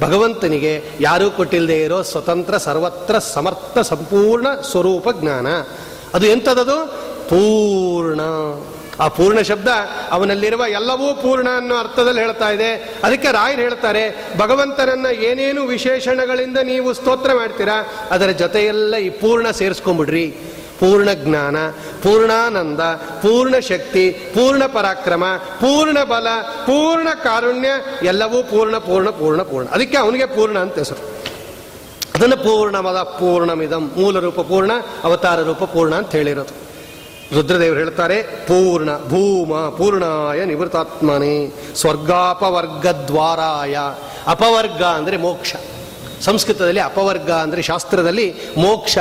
[0.00, 5.46] ಭಗವಂತನಿಗೆ ಯಾರೂ ಕೊಟ್ಟಿಲ್ಲದೆ ಇರೋ ಸ್ವತಂತ್ರ, ಸರ್ವತ್ರ ಸಮರ್ಥ, ಸಂಪೂರ್ಣ ಸ್ವರೂಪ ಜ್ಞಾನ.
[6.14, 6.86] ಅದು ಎಂಥದದು?
[7.28, 8.20] ಪೂರ್ಣ.
[9.00, 9.68] ಆ ಪೂರ್ಣ ಶಬ್ದ
[10.10, 13.00] ಅವನಲ್ಲಿರುವ ಎಲ್ಲವೂ ಪೂರ್ಣ ಅನ್ನೋ ಅರ್ಥದಲ್ಲಿ ಹೇಳ್ತಾ ಇದೆ.
[13.04, 20.36] ಅದಕ್ಕೆ ರಾಯರು ಹೇಳ್ತಾರೆ, ಭಗವಂತನನ್ನ ಏನೇನು ವಿಶೇಷಣಗಳಿಂದ ನೀವು ಸ್ತೋತ್ರ ಮಾಡ್ತೀರಾ, ಅದರ ಜೊತೆಯೆಲ್ಲ ಈ ಪೂರ್ಣ ಸೇರಿಸ್ಕೊಂಬಿಡ್ರಿ.
[20.80, 21.56] ಪೂರ್ಣ ಜ್ಞಾನ
[22.02, 22.80] ಪೂರ್ಣಾನಂದ
[23.22, 26.26] ಪೂರ್ಣ ಶಕ್ತಿ, ಪೂರ್ಣ ಪರಾಕ್ರಮ, ಪೂರ್ಣ ಬಲ,
[26.66, 27.68] ಪೂರ್ಣ ಕಾರುಣ್ಯ,
[28.02, 29.68] ಎಲ್ಲವೂ ಪೂರ್ಣ ಪೂರ್ಣ ಪೂರ್ಣ ಪೂರ್ಣ.
[29.68, 31.10] ಅದಕ್ಕೆ ಅವನಿಗೆ ಪೂರ್ಣ ಅಂತ ಹೆಸರು.
[32.14, 34.70] ಅದನ್ನು ಪೂರ್ಣಮದ ಪೂರ್ಣಮಿದಂ, ಮೂಲ ರೂಪ ಪೂರ್ಣ,
[35.04, 36.70] ಅವತಾರ ರೂಪ ಪೂರ್ಣ ಅಂತ ಹೇಳಿರೋದು.
[37.34, 43.76] ರುದ್ರದೇವರು ಹೇಳ್ತಾರೆ, ಪೂರ್ಣ ಭೂಮ ಪೂರ್ಣಾಯ ನಿವೃತ್ತಾತ್ಮನೇ ಸ್ವರ್ಗಾಪವರ್ಗದ್ವಾರಾಯ.
[44.26, 45.54] ಅಪವರ್ಗ ಅಂದರೆ ಮೋಕ್ಷ.
[46.22, 48.98] ಸಂಸ್ಕೃತದಲ್ಲಿ ಅಪವರ್ಗ ಅಂದರೆ ಶಾಸ್ತ್ರದಲ್ಲಿ ಮೋಕ್ಷ.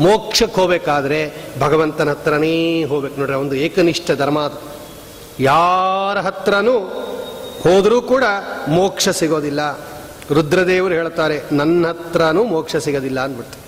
[0.00, 3.18] ಮೋಕ್ಷಕ್ಕೆ ಹೋಗ್ಬೇಕಾದ್ರೆ ಭಗವಂತನ ಹತ್ರನೇ ಹೋಗ್ಬೇಕು.
[3.18, 4.74] ನೋಡ್ರಿ ಒಂದು ಏಕನಿಷ್ಠ ಧರ್ಮ ಅದು.
[5.40, 6.78] ಯಾರ ಹತ್ರನೂ
[7.62, 8.24] ಹೋದರೂ ಕೂಡ
[8.68, 9.78] ಮೋಕ್ಷ ಸಿಗೋದಿಲ್ಲ.
[10.30, 13.64] ರುದ್ರದೇವರು ಹೇಳ್ತಾರೆ, ನನ್ನ ಹತ್ರನೂ ಮೋಕ್ಷ ಸಿಗೋದಿಲ್ಲ ಅಂದ್ಬಿಡ್ತಾರೆ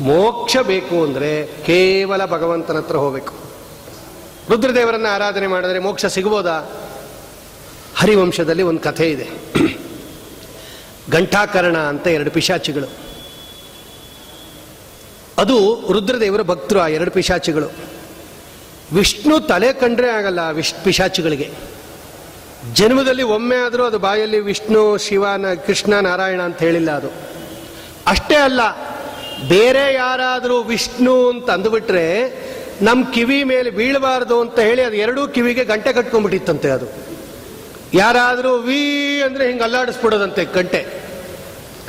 [0.00, 3.34] ಮೋಕ್ಷ ಬೇಕು ಅಂದರೆ ಕೇವಲ ಭಗವಂತನ ಹತ್ರ ಹೋಗಬೇಕು.
[4.48, 6.70] ರುದ್ರದೇವರನ್ನ ಆರಾಧನೆ ಮಾಡಿದ್ರೆ ಮೋಕ್ಷ ಸಿಗ್ಬೋದಾ?
[7.96, 9.28] ಹರಿವಂಶದಲ್ಲಿ ಒಂದು ಕಥೆ ಇದೆ.
[11.12, 13.07] ಘಂಟಾಕರ್ಣ ಅಂತ ಎರಡು ಪಿಶಾಚಿಗಳು.
[15.38, 15.56] ಅದು
[15.92, 17.68] ರುದ್ರದೇವರ ಭಕ್ತರು, ಆ ಎರಡು ಪಿಶಾಚಿಗಳು.
[18.94, 21.50] ವಿಷ್ಣು ತಲೆ ಕಂಡ್ರೆ ಆಗಲ್ಲ ವಿಶ್, ಪಿಶಾಚಿಗಳಿಗೆ.
[22.74, 27.10] ಜನ್ಮದಲ್ಲಿ ಒಮ್ಮೆ ಆದರೂ ಅದು ಬಾಯಲ್ಲಿ ವಿಷ್ಣು, ಶಿವನ, ಕೃಷ್ಣ, ನಾರಾಯಣ ಅಂತ ಹೇಳಿಲ್ಲ ಅದು.
[28.06, 28.60] ಅಷ್ಟೇ ಅಲ್ಲ,
[29.48, 32.04] ಬೇರೆ ಯಾರಾದರೂ ವಿಷ್ಣು ಅಂತ ಅಂದುಬಿಟ್ರೆ
[32.82, 36.86] ನಮ್ಮ ಕಿವಿ ಮೇಲೆ ಬೀಳಬಾರ್ದು ಅಂತ ಹೇಳಿ ಅದು ಎರಡೂ ಕಿವಿಗೆ ಗಂಟೆ ಕಟ್ಕೊಂಡ್ಬಿಟ್ಟಿತ್ತಂತೆ ಅದು.
[37.94, 38.80] ಯಾರಾದರೂ ವಿ
[39.22, 40.86] ಅಂದರೆ ಹಿಂಗೆ ಅಲ್ಲಾಡಿಸ್ಬಿಡೋದಂತೆ ಗಂಟೆ.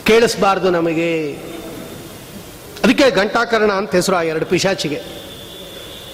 [0.05, 1.37] ಕೇಳಿಸ್ಬಾರ್ದು ನಮಗೆ.
[2.89, 5.01] ಅದಕ್ಕೆ ಘಂಟಾಕರ್ಣ ಅಂತ ಹೆಸರು ಆ ಎರಡು ಪಿಶಾಚಿಗೆ.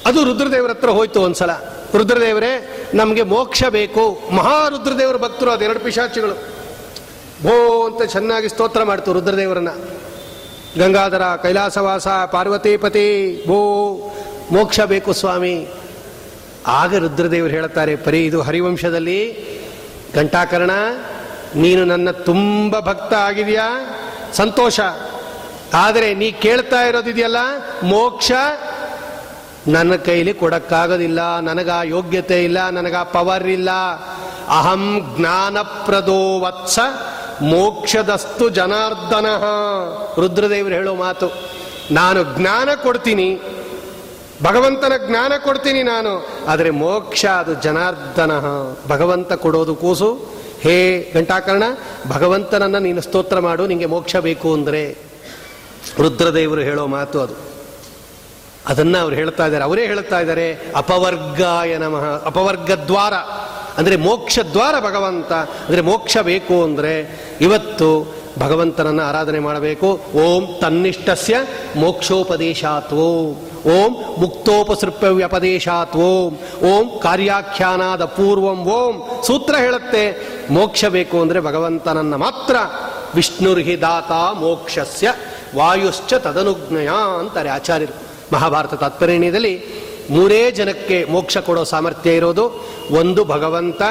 [0.06, 1.52] ಅದು ರುದ್ರದೇವರ ಹತ್ರ ಹೋಯ್ತು ಒಂದ್ಸಲ.
[1.98, 4.22] ರುದ್ರದೇವರೇ, ನಮಗೆ ಮೋಕ್ಷ ಬೇಕು.
[4.32, 6.34] ಮಹಾ ರುದ್ರದೇವರ ಭಕ್ತರು ಅದು ಎರಡು ಪಿಶಾಚಿಗಳು.
[7.44, 9.70] ಭೋ ಅಂತ ಚೆನ್ನಾಗಿ ಸ್ತೋತ್ರ ಮಾಡ್ತು ರುದ್ರದೇವರನ್ನ.
[10.80, 13.94] ಗಂಗಾಧರ, ಕೈಲಾಸವಾಸ, ಪಾರ್ವತಿಪತಿ ಭೋ
[14.52, 15.68] ಮೋಕ್ಷ ಬೇಕು ಸ್ವಾಮಿ.
[16.68, 19.46] ಆಗ ರುದ್ರದೇವರು ಹೇಳ್ತಾರೆ ಪರಿ ಇದು ಹರಿವಂಶದಲ್ಲಿ
[20.16, 20.72] ಘಂಟಾಕರ್ಣ,
[21.56, 23.70] ನೀನು ನನ್ನ ತುಂಬ ಭಕ್ತ ಆಗಿದೆಯಾ?
[24.34, 24.80] ಸಂತೋಷ.
[25.84, 27.40] ಆದರೆ ನೀ ಕೇಳ್ತಾ ಇರೋದಿದೆಯಲ್ಲ
[27.94, 28.32] ಮೋಕ್ಷ
[29.76, 33.72] ನನ್ನ ಕೈಲಿ ಕೊಡಕ್ಕಾಗೋದಿಲ್ಲ, ನನಗ ಯೋಗ್ಯತೆ ಇಲ್ಲ, ನನಗ ಪವರ್ ಇಲ್ಲ.
[34.58, 34.84] ಅಹಂ
[35.16, 36.78] ಜ್ಞಾನಪ್ರದೋ ವತ್ಸ
[37.52, 39.28] ಮೋಕ್ಷದಸ್ತು ಜನಾರ್ದನ.
[40.24, 41.30] ರುದ್ರದೇವರು ಹೇಳೋ ಮಾತು,
[42.00, 43.28] ನಾನು ಜ್ಞಾನ ಕೊಡ್ತೀನಿ,
[44.48, 46.14] ಭಗವಂತನ ಜ್ಞಾನ ಕೊಡ್ತೀನಿ ನಾನು,
[46.52, 48.32] ಆದರೆ ಮೋಕ್ಷ ಅದು ಜನಾರ್ದನ.
[48.94, 50.12] ಭಗವಂತ ಕೊಡೋದು ಕೂಸು.
[50.66, 50.78] ಹೇ
[51.16, 51.66] ಗಂಟಾಕರ್ಣ
[52.14, 54.84] ಭಗವಂತನನ್ನು ನೀನು ಸ್ತೋತ್ರ ಮಾಡು ನಿಮಗೆ ಮೋಕ್ಷ ಬೇಕು ಅಂದರೆ.
[56.00, 57.36] ರುದ್ರದೇವರು ಹೇಳೋ ಮಾತು ಅದು.
[58.68, 59.64] ಅದನ್ನು ಅವ್ರು ಹೇಳ್ತಾ ಇದ್ದಾರೆ.
[59.64, 63.14] ಅವರೇ ಹೇಳ್ತಾ ಇದ್ದಾರೆ, ಅಪವರ್ಗಾಯ ನಮಃ ಅಪವರ್ಗ ದ್ವಾರ
[63.78, 65.32] ಅಂದರೆ ಮೋಕ್ಷ ದ್ವಾರ ಭಗವಂತ.
[65.32, 66.94] ಅಂದರೆ ಮೋಕ್ಷ ಬೇಕು ಅಂದರೆ
[67.42, 67.90] ಇವತ್ತು
[68.40, 69.90] ಭಗವಂತನನ್ನು ಆರಾಧನೆ ಮಾಡಬೇಕು.
[70.24, 71.36] ಓಂ ತನ್ನಿಷ್ಟಸ್ಯ
[71.76, 73.10] ಮೋಕ್ಷೋಪದೇಶಾತ್ವೋ.
[73.10, 76.34] ಓಂ ಓಂ ಮುಕ್ತೋಪಸೃಪ್ಯ ವ್ಯಪದೇಶಾತ್ ಓಂ
[76.72, 79.24] ಓಂ ಕಾರ್ಯಾಖ್ಯಾನಾದ ಪೂರ್ವಂ ಓಂ.
[79.24, 80.04] ಸೂತ್ರ ಹೇಳುತ್ತೆ,
[80.50, 82.56] ಮೋಕ್ಷ ಬೇಕು ಅಂದರೆ ಭಗವಂತನನ್ನ ಮಾತ್ರ.
[83.16, 85.08] ವಿಷ್ಣುರ್ಹಿ ದಾತ ಮೋಕ್ಷಸ್ಯ
[85.56, 87.96] ವಾಯುಶ್ಚ ತದನುಜ್ಞಯ ಅಂತಾರೆ ಆಚಾರ್ಯರು.
[88.34, 89.64] ಮಹಾಭಾರತ ತಾತ್ಪರ್ಯದಲ್ಲಿ
[90.10, 93.82] ಮೂರೇ ಜನಕ್ಕೆ ಮೋಕ್ಷ ಕೊಡೋ ಸಾಮರ್ಥ್ಯ ಇರೋದು ಒಂದು ಭಗವಂತ,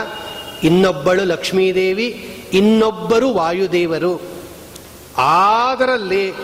[0.62, 2.06] ಇನ್ನೊಬ್ಬಳು ಲಕ್ಷ್ಮೀದೇವಿ,
[2.52, 4.22] ಇನ್ನೊಬ್ಬರು ವಾಯುದೇವರು.
[5.18, 6.34] ಆದರಲ್ಲಿ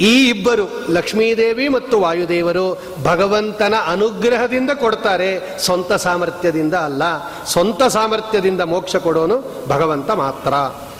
[0.00, 7.02] ಈ ಇಬ್ಬರು ಲಕ್ಷ್ಮೀದೇವಿ ಮತ್ತು ವಾಯುದೇವರು ಭಗವಂತನ ಅನುಗ್ರಹದಿಂದ ಕೊಡ್ತಾರೆ, ಸ್ವಂತ ಸಾಮರ್ಥ್ಯದಿಂದ ಅಲ್ಲ,
[7.44, 10.54] ಸ್ವಂತ ಸಾಮರ್ಥ್ಯದಿಂದ ಮೋಕ್ಷ ಕೊಡೋನು ಭಗವಂತ ಮಾತ್ರ.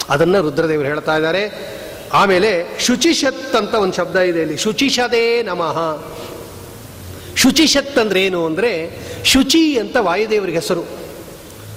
[0.09, 1.82] ಅದನ್ನು ರುದ್ರದೇವರು ಹೇಳ್ತಾ ಇದ್ದಾರೆ.
[2.13, 4.57] ಆಮೇಲೆ ಶುಚಿಷತ್ ಅಂತ ಒಂದು ಶಬ್ದ ಇದೆ ಇಲ್ಲಿ.
[4.57, 6.03] ಶುಚಿಷದೇ ನಮಃ.
[7.35, 10.83] ಶುಚಿಷತ್ ಅಂದ್ರೆ ಏನು ಅಂದ್ರೆ ಶುಚಿ ಅಂತ ವಾಯುದೇವರಿಗೆ ಹೆಸರು.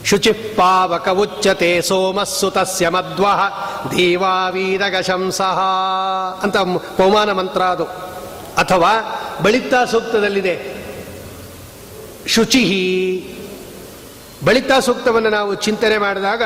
[0.04, 3.26] ಶುಚಿ ಪಾವಕ ಉಚ್ಚತೆ ಸೋಮಸ್ಸು ತಸ್ಯ ಮಧ್ವ
[3.96, 5.60] ದೇವಾವೀರಗ ಶಂಸಃ
[6.42, 6.56] ಅಂತ
[6.96, 7.84] ಪೌಮಾನ ಮಂತ್ರ ಅದು.
[8.56, 8.92] ಅಥವಾ
[9.42, 10.76] ಬಳಿತಾ ಸೂಕ್ತದಲ್ಲಿದೆ.
[12.26, 13.32] ಶುಚಿ
[14.44, 16.42] ಬಳಿತಾ ಸೂಕ್ತವನ್ನು ನಾವು ಚಿಂತನೆ ಮಾಡಿದಾಗ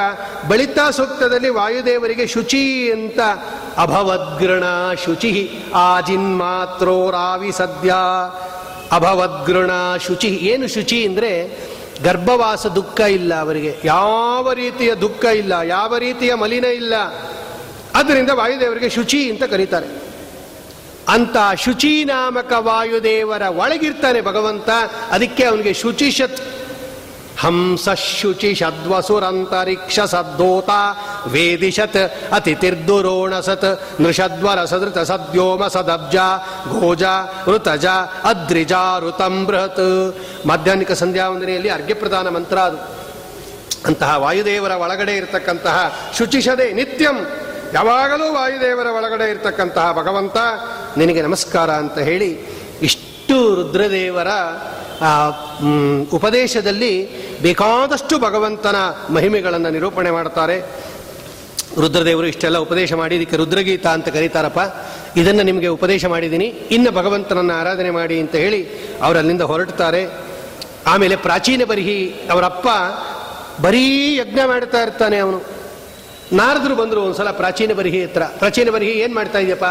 [0.48, 3.20] ಬಳಿತಾ ಸೂಕ್ತದಲ್ಲಿ ವಾಯುದೇವರಿಗೆ ಶುಚಿ ಅಂತ
[3.76, 4.64] ಅಭವದ್ಗೃಣ
[5.04, 7.94] ಶುಚಿ ಆಜಿನ್ಮಾತ್ರೋ ರಾವಿ ಸದ್ಯ
[8.92, 9.70] ಅಭವದ್ಗೃಣ
[10.06, 10.28] ಶುಚಿ.
[10.28, 11.58] ಏನು ಶುಚಿ ಅಂದರೆ
[12.04, 13.76] ಗರ್ಭವಾಸ ದುಃಖ ಇಲ್ಲ ಅವರಿಗೆ.
[13.84, 16.94] ಯಾವ ರೀತಿಯ ದುಃಖ ಇಲ್ಲ, ಯಾವ ರೀತಿಯ ಮಲಿನ ಇಲ್ಲ.
[17.94, 19.86] ಅದರಿಂದ ವಾಯುದೇವರಿಗೆ ಶುಚಿ ಅಂತ ಕರೀತಾರೆ.
[21.08, 24.68] ಅಂತ ಶುಚಿ ನಾಮಕ ವಾಯುದೇವರ ಒಳಗಿರ್ತಾನೆ ಭಗವಂತ,
[25.10, 26.59] ಅದಕ್ಕೆ ಅವನಿಗೆ ಶುಚಿಷತ್
[27.40, 27.88] ಹಂಸ
[28.20, 30.70] ಶುಚಿ ಷದ್ವಸುರಂತರಿಕ್ಷ ಸದ್ದೋತ
[31.26, 36.16] ವೇದಿಶತ್, ಅತಿಥಿರ್ದುರೋಣಸತ್ ನೃಷದ್ವರ ಸದೃತ ಸದ್ಯೋಮ ಸದಬ್ಜ
[36.80, 37.02] ಘೋಜ
[37.46, 37.86] ಋತಜ
[38.24, 42.78] ಅದ್ರಿಜ ಋತಂ ಬೃಹತ್ ಮಾಧ್ಯಾಹ್ನಿಕ ಸಂಧ್ಯಾವಂದನೆಯಲ್ಲಿ ಅರ್ಘ್ಯಪ್ರಧಾನ ಮಂತ್ರ ಅದು.
[43.86, 45.76] ಅಂತಹ ವಾಯುದೇವರ ಒಳಗಡೆ ಇರತಕ್ಕಂತಹ
[46.18, 47.16] ಶುಚಿಷದೆ ನಿತ್ಯಂ.
[47.72, 50.36] ಯಾವಾಗಲೂ ವಾಯುದೇವರ ಒಳಗಡೆ ಇರತಕ್ಕಂತಹ ಭಗವಂತ
[50.96, 52.30] ನಿನಗೆ ನಮಸ್ಕಾರ ಅಂತ ಹೇಳಿ
[52.82, 54.28] ಇಷ್ಟು ರುದ್ರದೇವರ
[56.12, 56.92] ಉಪದೇಶದಲ್ಲಿ
[57.42, 58.76] ಬೇಕಾದಷ್ಟು ಭಗವಂತನ
[59.10, 60.90] ಮಹಿಮೆಗಳನ್ನು ನಿರೂಪಣೆ ಮಾಡ್ತಾರೆ
[61.80, 64.58] ರುದ್ರದೇವರು ಇಷ್ಟೆಲ್ಲ ಉಪದೇಶ ಮಾಡಿ, ಇದಕ್ಕೆ ರುದ್ರಗೀತ ಅಂತ ಕರೀತಾರಪ್ಪ.
[65.18, 66.44] ಇದನ್ನು ನಿಮಗೆ ಉಪದೇಶ ಮಾಡಿದ್ದೀನಿ.
[66.44, 68.68] ಇನ್ನು ಭಗವಂತನನ್ನು ಆರಾಧನೆ ಮಾಡಿ ಅಂತ ಹೇಳಿ
[69.02, 70.10] ಅವರಲ್ಲಿಂದ ಹೊರಡ್ತಾರೆ.
[70.86, 72.68] ಆಮೇಲೆ ಪ್ರಾಚೀನ ಬರಿಹಿ ಅವರಪ್ಪ
[73.62, 75.42] ಬರೀ ಯಜ್ಞ ಮಾಡ್ತಾ ಇರ್ತಾನೆ ಅವನು.
[76.32, 78.22] ನಾರದರು ಬಂದರು ಒಂದು ಸಲ ಪ್ರಾಚೀನ ಬರಿಹಿ ಹತ್ರ.
[78.22, 79.64] ಪ್ರಾಚೀನ ಬರಿಹಿ ಏನು ಮಾಡ್ತಾ ಇದೆಯಪ್ಪ?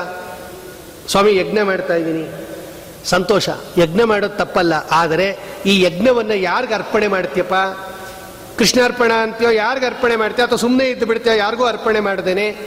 [1.08, 2.49] ಸ್ವಾಮಿ, ಯಜ್ಞ ಮಾಡ್ತಾ ಇದ್ದೀನಿ.
[3.06, 3.50] ಸಂತೋಷ.
[3.78, 4.74] ಯಜ್ಞ ಮಾಡೋದು ತಪ್ಪಲ್ಲ.
[4.92, 7.54] ಆದರೆ ಈ ಯಜ್ಞವನ್ನು ಯಾರಿಗೆ ಅರ್ಪಣೆ ಮಾಡ್ತೀಯಪ್ಪ?
[8.58, 12.58] ಕೃಷ್ಣಾರ್ಪಣ ಅಂತೀಯೋ, ಯಾರಿಗೆ ಅರ್ಪಣೆ ಮಾಡ್ತೀಯ, ಅಥವಾ ಸುಮ್ಮನೆ ಇದ್ದು ಬಿಡ್ತೀಯ, ಯಾರಿಗೂ ಅರ್ಪಣೆ ಮಾಡ್ದೇನೆ.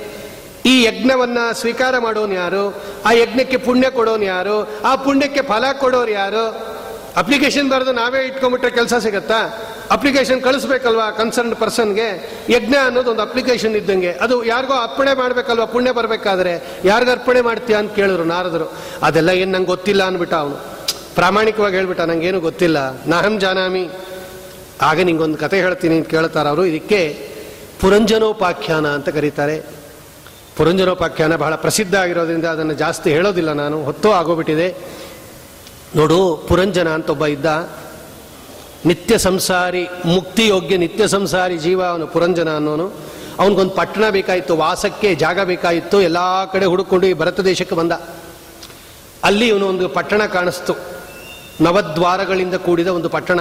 [0.66, 2.82] ಈ ಯಜ್ಞವನ್ನು ಸ್ವೀಕಾರ ಮಾಡೋನು ಯಾರು?
[3.04, 4.82] ಆ ಯಜ್ಞಕ್ಕೆ ಪುಣ್ಯ ಕೊಡೋನು ಯಾರು?
[4.84, 6.72] ಆ ಪುಣ್ಯಕ್ಕೆ ಫಲ ಕೊಡೋರು ಯಾರು?
[7.16, 9.58] ಅಪ್ಲಿಕೇಶನ್ ಬರೆದು ನಾವೇ ಇಟ್ಕೊಂಡ್ಬಿಟ್ರೆ ಕೆಲಸ ಸಿಗತ್ತಾ?
[9.92, 14.12] ಅಪ್ಲಿಕೇಶನ್ ಕಳಿಸ್ಬೇಕಲ್ವಾ ಕನ್ಸರ್ನ್ ಪರ್ಸನ್ಗೆ ಯಜ್ಞ ಅನ್ನೋದು ಒಂದು ಅಪ್ಲಿಕೇಶನ್ ಇದ್ದಂಗೆ.
[14.12, 15.64] ಅದು ಯಾರಿಗೋ ಅರ್ಪಣೆ ಮಾಡಬೇಕಲ್ವಾ?
[15.64, 16.80] ಪುಣ್ಯ ಬರಬೇಕಾದ್ರೆ.
[16.84, 18.72] ಯಾರಿಗ ಅರ್ಪಣೆ ಮಾಡ್ತೀಯ ಅಂತ ಕೇಳಿದ್ರು, ನಾರದರು.
[19.02, 20.54] ಅದೆಲ್ಲ ಏನು ನಂಗೆ ಗೊತ್ತಿಲ್ಲ ಅಂದ್ಬಿಟ್ಟ ಅವನು.
[21.14, 23.04] ಪ್ರಾಮಾಣಿಕವಾಗಿ ಹೇಳ್ಬಿಟ್ಟ, ನಂಗೇನು ಗೊತ್ತಿಲ್ಲ.
[23.06, 23.90] ನಾಹಂ ಜಾನಾಮಿ.
[24.82, 26.64] ಆಗ ನಿಂಗೊಂದು ಕತೆ ಹೇಳ್ತೀನಿ ಅಂತ ಕೇಳ್ತಾರೆ ಅವರು.
[26.64, 27.28] ಇದಕ್ಕೆ
[27.80, 29.60] ಪುರಂಜನೋಪಾಖ್ಯಾನ ಅಂತ ಕರೀತಾರೆ.
[30.56, 33.84] ಪುರಂಜನೋಪಾಖ್ಯಾನ ಬಹಳ ಪ್ರಸಿದ್ಧ ಆಗಿರೋದ್ರಿಂದ ಅದನ್ನು ಜಾಸ್ತಿ ಹೇಳೋದಿಲ್ಲ ನಾನು.
[33.84, 34.76] ಹೊತ್ತು ಆಗೋಗ್ಬಿಟ್ಟಿದೆ.
[35.96, 37.46] ನೋಡು, ಪುರಂಜನ ಅಂತ ಒಬ್ಬ ಇದ್ದ.
[38.86, 42.92] ನಿತ್ಯ ಸಂಸಾರಿ, ಮುಕ್ತಿಯೋಗ್ಯ ನಿತ್ಯ ಸಂಸಾರಿ ಜೀವ ಅವನು ಪುರಂಜನ ಅನ್ನೋನು.
[43.38, 47.92] ಅವನಿಗೊಂದು ಪಟ್ಟಣ ಬೇಕಾಯಿತು ವಾಸಕ್ಕೆ ಜಾಗ ಬೇಕಾಯಿತು ಎಲ್ಲ ಕಡೆ ಹುಡುಕೊಂಡು ಈ ಭರತ ದೇಶಕ್ಕೆ ಬಂದ.
[49.24, 50.72] ಅಲ್ಲಿ ಇವನು ಒಂದು ಪಟ್ಟಣ ಕಾಣಿಸ್ತು.
[51.60, 53.40] ನವದ್ವಾರಗಳಿಂದ ಕೂಡಿದ ಒಂದು ಪಟ್ಟಣ.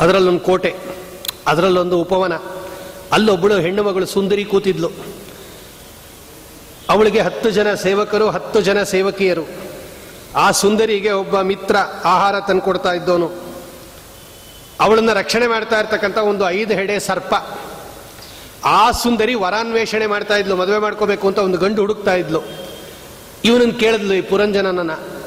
[0.00, 0.74] ಅದರಲ್ಲೊಂದು ಕೋಟೆ,
[1.46, 2.32] ಅದರಲ್ಲೊಂದು ಉಪವನ.
[3.12, 4.90] ಅಲ್ಲೊಬ್ಬಳು ಹೆಣ್ಣು ಮಗಳು ಸುಂದರಿ ಕೂತಿದ್ಲು.
[6.88, 9.48] ಅವಳಿಗೆ ಹತ್ತು ಜನ ಸೇವಕರು, ಹತ್ತು ಜನ ಸೇವಕಿಯರು.
[10.36, 13.47] ಆ ಸುಂದರಿಗೆ ಒಬ್ಬ ಮಿತ್ರ ಆಹಾರ ತಂದ್ಕೊಡ್ತಾ ಇದ್ದವನು.
[14.80, 17.34] ಅವಳನ್ನ ರಕ್ಷಣೆ ಮಾಡ್ತಾ ಇರ್ತಕ್ಕಂಥ ಒಂದು ಐದು ಹೆಡೆ ಸರ್ಪ.
[18.64, 22.42] ಆ ಸುಂದರಿ ವರಾನ್ವೇಷಣೆ ಮಾಡ್ತಾ ಇದ್ಲು, ಮದುವೆ ಮಾಡ್ಕೋಬೇಕು ಅಂತ ಒಂದು ಗಂಡು ಹುಡುಕ್ತಾ ಇದ್ಲು.
[23.44, 25.18] ಇವನನ್ನು ಕೇಳಿದ್ಲು, ಈ ಪುರಂಜನನನ್ನು,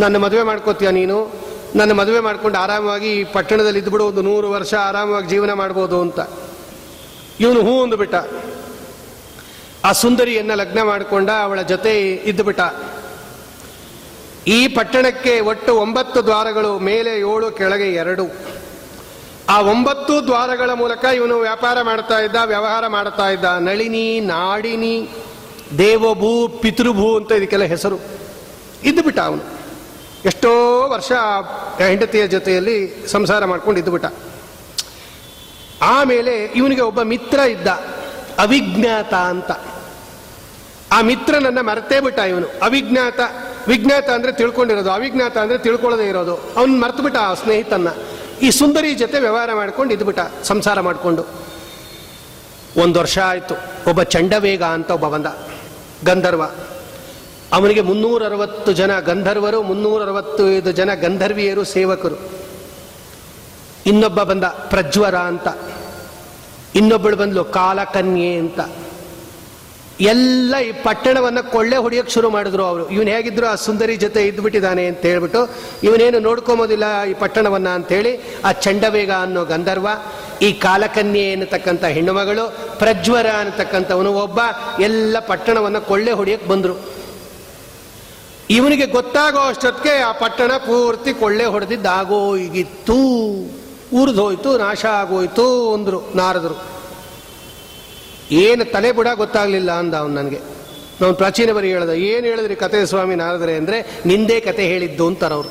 [0.00, 1.42] ನನ್ನ ಮದುವೆ ಮಾಡ್ಕೋತೀಯ ನೀನು?
[1.76, 6.20] ನನ್ನ ಮದುವೆ ಮಾಡ್ಕೊಂಡು ಆರಾಮವಾಗಿ ಈ ಪಟ್ಟಣದಲ್ಲಿ ಇದ್ಬಿಡು, ಒಂದು ನೂರು ವರ್ಷ ಆರಾಮವಾಗಿ ಜೀವನ ಮಾಡ್ಬೋದು ಅಂತ.
[7.40, 8.14] ಇವನು ಹೂ ಅಂದುಬಿಟ್ಟ.
[9.84, 12.60] ಆ ಸುಂದರಿಯನ್ನು ಲಗ್ನ ಮಾಡಿಕೊಂಡ ಅವಳ ಜೊತೆ ಇದ್ದುಬಿಟ್ಟ.
[14.46, 18.51] ಈ ಪಟ್ಟಣಕ್ಕೆ ಒಟ್ಟು ಒಂಬತ್ತು ದ್ವಾರಗಳು, ಮೇಲೆ ಏಳು, ಕೆಳಗೆ ಎರಡು.
[19.48, 23.44] ಆ ಒಂಬತ್ತು ದ್ವಾರಗಳ ಮೂಲಕ ಇವನು ವ್ಯಾಪಾರ ಮಾಡ್ತಾ ಇದ್ದ, ವ್ಯವಹಾರ ಮಾಡ್ತಾ ಇದ್ದ.
[23.44, 25.08] ನಳಿನಿ, ನಾಡಿನಿ,
[25.78, 27.98] ದೇವಭೂ, ಪಿತೃಭೂ ಅಂತ ಇದಕ್ಕೆಲ್ಲ ಹೆಸರು.
[28.84, 29.42] ಇದ್ದು ಬಿಟ್ಟ ಅವನು.
[30.24, 30.50] ಎಷ್ಟೋ
[30.88, 31.12] ವರ್ಷ
[31.82, 34.06] ಹೆಂಡತಿಯ ಜೊತೆಯಲ್ಲಿ ಸಂಸಾರ ಮಾಡ್ಕೊಂಡು ಇದ್ದುಬಿಟ್ಟ
[35.82, 37.66] ಆಮೇಲೆ ಇವನಿಗೆ ಒಬ್ಬ ಮಿತ್ರ ಇದ್ದ,
[38.38, 39.50] ಅವಿಜ್ಞಾತ ಅಂತ.
[40.92, 42.46] ಆ ಮಿತ್ರನನ್ನ ಮರೆತೇ ಬಿಟ್ಟ ಇವನು.
[42.62, 43.20] ಅವಿಜ್ಞಾತ,
[43.68, 44.90] ವಿಜ್ಞಾತ ಅಂದ್ರೆ ತಿಳ್ಕೊಂಡಿರೋದು.
[44.90, 46.36] ಅವಿಜ್ಞಾತ ಅಂದ್ರೆ ತಿಳ್ಕೊಳ್ಳದೆ ಇರೋದು.
[46.36, 47.88] ಅವನು ಮರ್ತು ಆ ಸ್ನೇಹಿತನ್ನ.
[48.42, 51.24] ಈ ಸುಂದರಿ ಜೊತೆ ವ್ಯವಹಾರ ಮಾಡ್ಕೊಂಡು ಇದ್ಬಿಟ್ಟ, ಸಂಸಾರ ಮಾಡಿಕೊಂಡು.
[52.76, 53.54] ಒಂದು ವರ್ಷ ಆಯಿತು,
[53.90, 55.26] ಒಬ್ಬ ಚಂಡವೇಗ ಅಂತ ಒಬ್ಬ ಬಂದ,
[56.04, 56.42] ಗಂಧರ್ವ.
[57.52, 62.16] ಅವನಿಗೆ ಮುನ್ನೂರ ಅರವತ್ತು ಜನ ಗಂಧರ್ವರು ಮುನ್ನೂರ ಅರವತ್ತೈದು ಜನ ಗಂಧರ್ವಿಯರು, ಸೇವಕರು.
[63.86, 65.48] ಇನ್ನೊಬ್ಬ ಬಂದ ಪ್ರಜ್ವರ ಅಂತ.
[66.74, 68.60] ಇನ್ನೊಬ್ಬಳು ಬಂದ್ಲು ಕಾಲಕನ್ಯೆ ಅಂತ.
[70.00, 72.88] ಎಲ್ಲ ಈ ಪಟ್ಟಣವನ್ನು ಕೊಳ್ಳೆ ಹೊಡಿಯೋಕೆ ಶುರು ಮಾಡಿದ್ರು ಅವರು.
[72.88, 75.50] ಇವನು ಹೇಗಿದ್ರು ಆ ಸುಂದರಿ ಜೊತೆ ಇದ್ಬಿಟ್ಟಿದ್ದಾನೆ ಅಂತ ಹೇಳ್ಬಿಟ್ಟು
[75.82, 79.88] ಇವನೇನು ನೋಡ್ಕೊಂಬೋದಿಲ್ಲ ಈ ಪಟ್ಟಣವನ್ನ ಅಂತೇಳಿ ಆ ಚಂಡವೇಗ ಅನ್ನೋ ಗಂಧರ್ವ,
[80.42, 84.40] ಈ ಕಾಲಕನ್ಯೆ ಎನ್ನತಕ್ಕಂಥ ಹೆಣ್ಣುಮಗಳು, ಪ್ರಜ್ವರ ಅನ್ನತಕ್ಕಂಥವನು ಒಬ್ಬ,
[84.80, 86.92] ಎಲ್ಲ ಪಟ್ಟಣವನ್ನು ಕೊಳ್ಳೆ ಹೊಡಿಯೋಕೆ ಬಂದರು.
[88.50, 92.96] ಇವನಿಗೆ ಗೊತ್ತಾಗೋ ಅಷ್ಟೊತ್ತಿಗೆ ಆ ಪಟ್ಟಣ ಪೂರ್ತಿ ಕೊಳ್ಳೆ ಹೊಡೆದಿದ್ದಾಗೋ ಈಗಿತ್ತು
[93.96, 96.71] ಉರಿದೋಯ್ತು, ನಾಶ ಆಗೋಯ್ತು ಅಂದರು ನಾರದರು.
[98.32, 100.40] ಏನು ತಲೆ ಬುಡ ಗೊತ್ತಾಗಲಿಲ್ಲ ಅಂದ ಅವನು ನನಗೆ.
[101.00, 105.50] ನಾವು ಪ್ರಾಚೀನ ಬರಿ ಹೇಳ್ದ, ಏನು ಹೇಳಿದ್ರಿ ಕತೆ ಸ್ವಾಮಿ ನಾರದರೆ ಅಂದರೆ, ನಿಂದೇ ಕತೆ ಹೇಳಿದ್ದು ಅಂತಾರವ್ರು.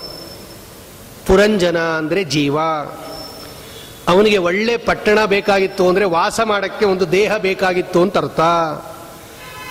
[1.28, 2.58] ಪುರಂಜನ ಅಂದರೆ ಜೀವ.
[4.08, 8.40] ಅವನಿಗೆ ಒಳ್ಳೆ ಪಟ್ಟಣ ಬೇಕಾಗಿತ್ತು ಅಂದರೆ ವಾಸ ಮಾಡೋಕ್ಕೆ ಒಂದು ದೇಹ ಬೇಕಾಗಿತ್ತು ಅಂತ ಅರ್ಥ.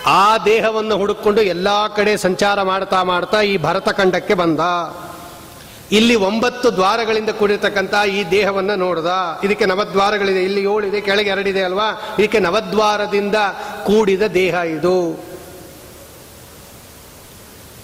[0.06, 4.60] ಆ ದೇಹವನ್ನು ಹುಡುಕೊಂಡು ಎಲ್ಲ ಕಡೆ ಸಂಚಾರ ಮಾಡ್ತಾ ಮಾಡ್ತಾ ಈ ಭರತಖಂಡಕ್ಕೆ ಬಂದ.
[5.92, 9.06] ಇಲ್ಲಿ ಒಂಬತ್ತು ದ್ವಾರಗಳಿಂದ ಕೂಡಿರ್ತಕ್ಕಂಥ ಈ ದೇಹವನ್ನ ನೋಡ್ದ.
[9.44, 10.44] ಇದಕ್ಕೆ ನವದ್ವಾರಗಳಿದೆ.
[10.44, 12.16] ಇಲ್ಲಿ ಏಳಿದೆ, ಕೆಳಗೆ ಎರಡಿದೆ ಅಲ್ವಾ?
[12.18, 13.34] ಇದಕ್ಕೆ ನವದ್ವಾರದಿಂದ
[13.84, 15.30] ಕೂಡಿದ ದೇಹ ಇದು.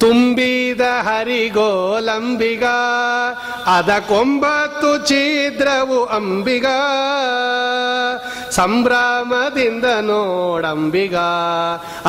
[0.01, 2.64] ತುಂಬಿದ ಹರಿಗೋಲಂಬಿಗ
[3.66, 6.66] ಅದಕ್ಕೊಂಬತ್ತು ಛಿದ್ರವು ಅಂಬಿಗ,
[8.51, 11.16] ಸಂಭ್ರಮದಿಂದ ನೋಡಂಬಿಗ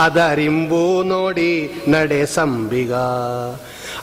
[0.06, 2.94] ಅದರಿಂಬು ನೋಡಿ ನಡೆ ಸಂಬಿಗ.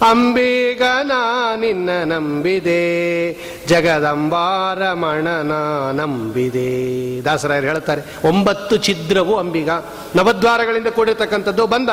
[0.03, 3.33] ಅಂಬಿಗ ನಾನಿನ್ನ ನಂಬಿದೆ,
[3.67, 5.53] ಜಗದಂಬಾರಮಣನ
[6.01, 7.21] ನಂಬಿದೆ.
[7.25, 9.69] ದಾಸರಾಯರು ಹೇಳ್ತಾರೆ, ಒಂಬತ್ತು ಛಿದ್ರವು ಅಂಬಿಗ.
[10.17, 11.89] ನವದ್ವಾರಗಳಿಂದ ಕೂಡಿರ್ತಕ್ಕಂಥದ್ದು ಬಂದ.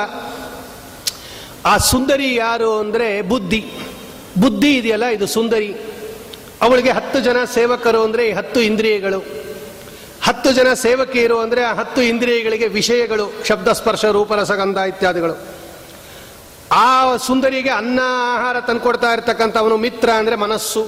[1.65, 3.65] ಆ ಸುಂದರಿ ಯಾರು ಅಂದ್ರೆ ಬುದ್ಧಿ.
[4.39, 5.75] ಬುದ್ಧಿ ಇದೆಯಲ್ಲ, ಇದು ಸುಂದರಿ.
[6.61, 9.41] ಅವಳಿಗೆ ಹತ್ತು ಜನ ಸೇವಕರು ಅಂದ್ರೆ ಈ ಹತ್ತು ಇಂದ್ರಿಯಗಳು.
[10.23, 15.50] ಹತ್ತು ಜನ ಸೇವಕಿಯರು ಅಂದ್ರೆ ಆ ಹತ್ತು ಇಂದ್ರಿಯಗಳಿಗೆ ವಿಷಯಗಳು ಶಬ್ದ ಸ್ಪರ್ಶ ರೂಪರಸಗಂಧ ಇತ್ಯಾದಿಗಳು.
[16.71, 17.99] ಆ ಸುಂದರಿಗೆ ಅನ್ನ
[18.35, 20.87] ಆಹಾರ ತಂದ್ಕೊಡ್ತಾ ಇರ್ತಕ್ಕಂಥವನು ಮಿತ್ರ ಅಂದ್ರೆ ಮನಸ್ಸು.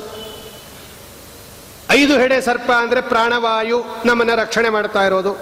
[1.91, 5.37] ಐದು ಹೆಡೆ ಸರ್ಪ ಅಂದ್ರೆ ಪ್ರಾಣವಾಯು ನಮ್ಮನ್ನ ರಕ್ಷಣೆ ಮಾಡ್ತಾ ಇರೋದು.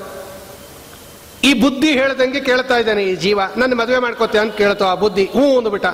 [1.44, 5.26] ಈ ಬುದ್ಧಿ ಹೇಳ್ದಂಗೆ ಕೇಳ್ತಾ ಇದ್ದಾನೆ ಈ ಜೀವ, ನನ್ನ ಮದುವೆ ಮಾಡ್ಕೋತೆ ಅಂತ ಕೇಳ್ತೋ ಆ ಬುದ್ಧಿ.
[5.26, 5.86] ಹ್ಞೂ ಅಂದ್ಬಿಟ್ಟ.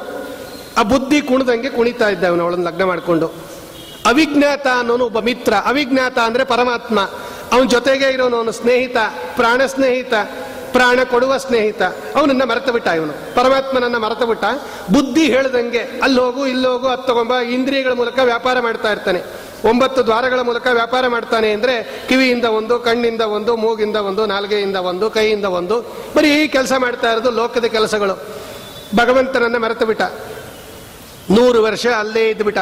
[0.77, 3.27] ಆ ಬುದ್ಧಿ ಕುಣಿದಂಗೆ ಕುಣಿತಾ ಇದ್ದ ಅವನು ಅವಳನ್ನು ಲಗ್ನ ಮಾಡಿಕೊಂಡು.
[4.05, 5.53] ಅವಿಜ್ಞಾತ ಅನ್ನೋನು ಒಬ್ಬ ಮಿತ್ರ.
[5.53, 6.99] ಅವಿಜ್ಞಾತ ಅಂದ್ರೆ ಪರಮಾತ್ಮ.
[7.51, 8.97] ಅವನ ಜೊತೆಗೆ ಇರೋನು ಅವನು ಸ್ನೇಹಿತ
[9.35, 10.13] ಪ್ರಾಣ ಸ್ನೇಹಿತ
[10.77, 11.81] ಪ್ರಾಣ ಕೊಡುವ ಸ್ನೇಹಿತ,
[12.15, 13.35] ಅವನನ್ನ ಮರೆತು ಬಿಟ್ಟ ಇವನು.
[13.35, 14.43] ಪರಮಾತ್ಮನನ್ನ ಮರೆತು ಬಿಟ್ಟ.
[14.93, 17.35] ಬುದ್ಧಿ ಹೇಳ್ದಂಗೆ, ಅಲ್ಲಿ ಹೋಗು, ಇಲ್ಲಿ ಹೋಗು, ಅದು ತಗೊಂಬ.
[17.35, 19.23] ಇಂದ್ರಿಯಗಳ ಮೂಲಕ ವ್ಯಾಪಾರ ಮಾಡ್ತಾ ಇರ್ತಾನೆ.
[19.65, 25.45] ಒಂಬತ್ತು ದ್ವಾರಗಳ ಮೂಲಕ ವ್ಯಾಪಾರ ಮಾಡ್ತಾನೆ ಅಂದ್ರೆ, ಕಿವಿಯಿಂದ ಒಂದು, ಕಣ್ಣಿಂದ ಒಂದು, ಮೂಗಿಂದ ಒಂದು, ನಾಲ್ಗೆಯಿಂದ ಒಂದು, ಕೈಯಿಂದ
[25.45, 25.81] ಒಂದು,
[26.15, 28.27] ಬರೀ ಕೆಲಸ ಮಾಡ್ತಾ ಇರೋದು ಲೋಕದ ಕೆಲಸಗಳು.
[28.95, 30.01] ಭಗವಂತನನ್ನ ಮರೆತು ಬಿಟ್ಟ.
[31.31, 32.59] ನೂರು ವರ್ಷ ಅಲ್ಲೇ ಇದ್ಬಿಟ್ಟ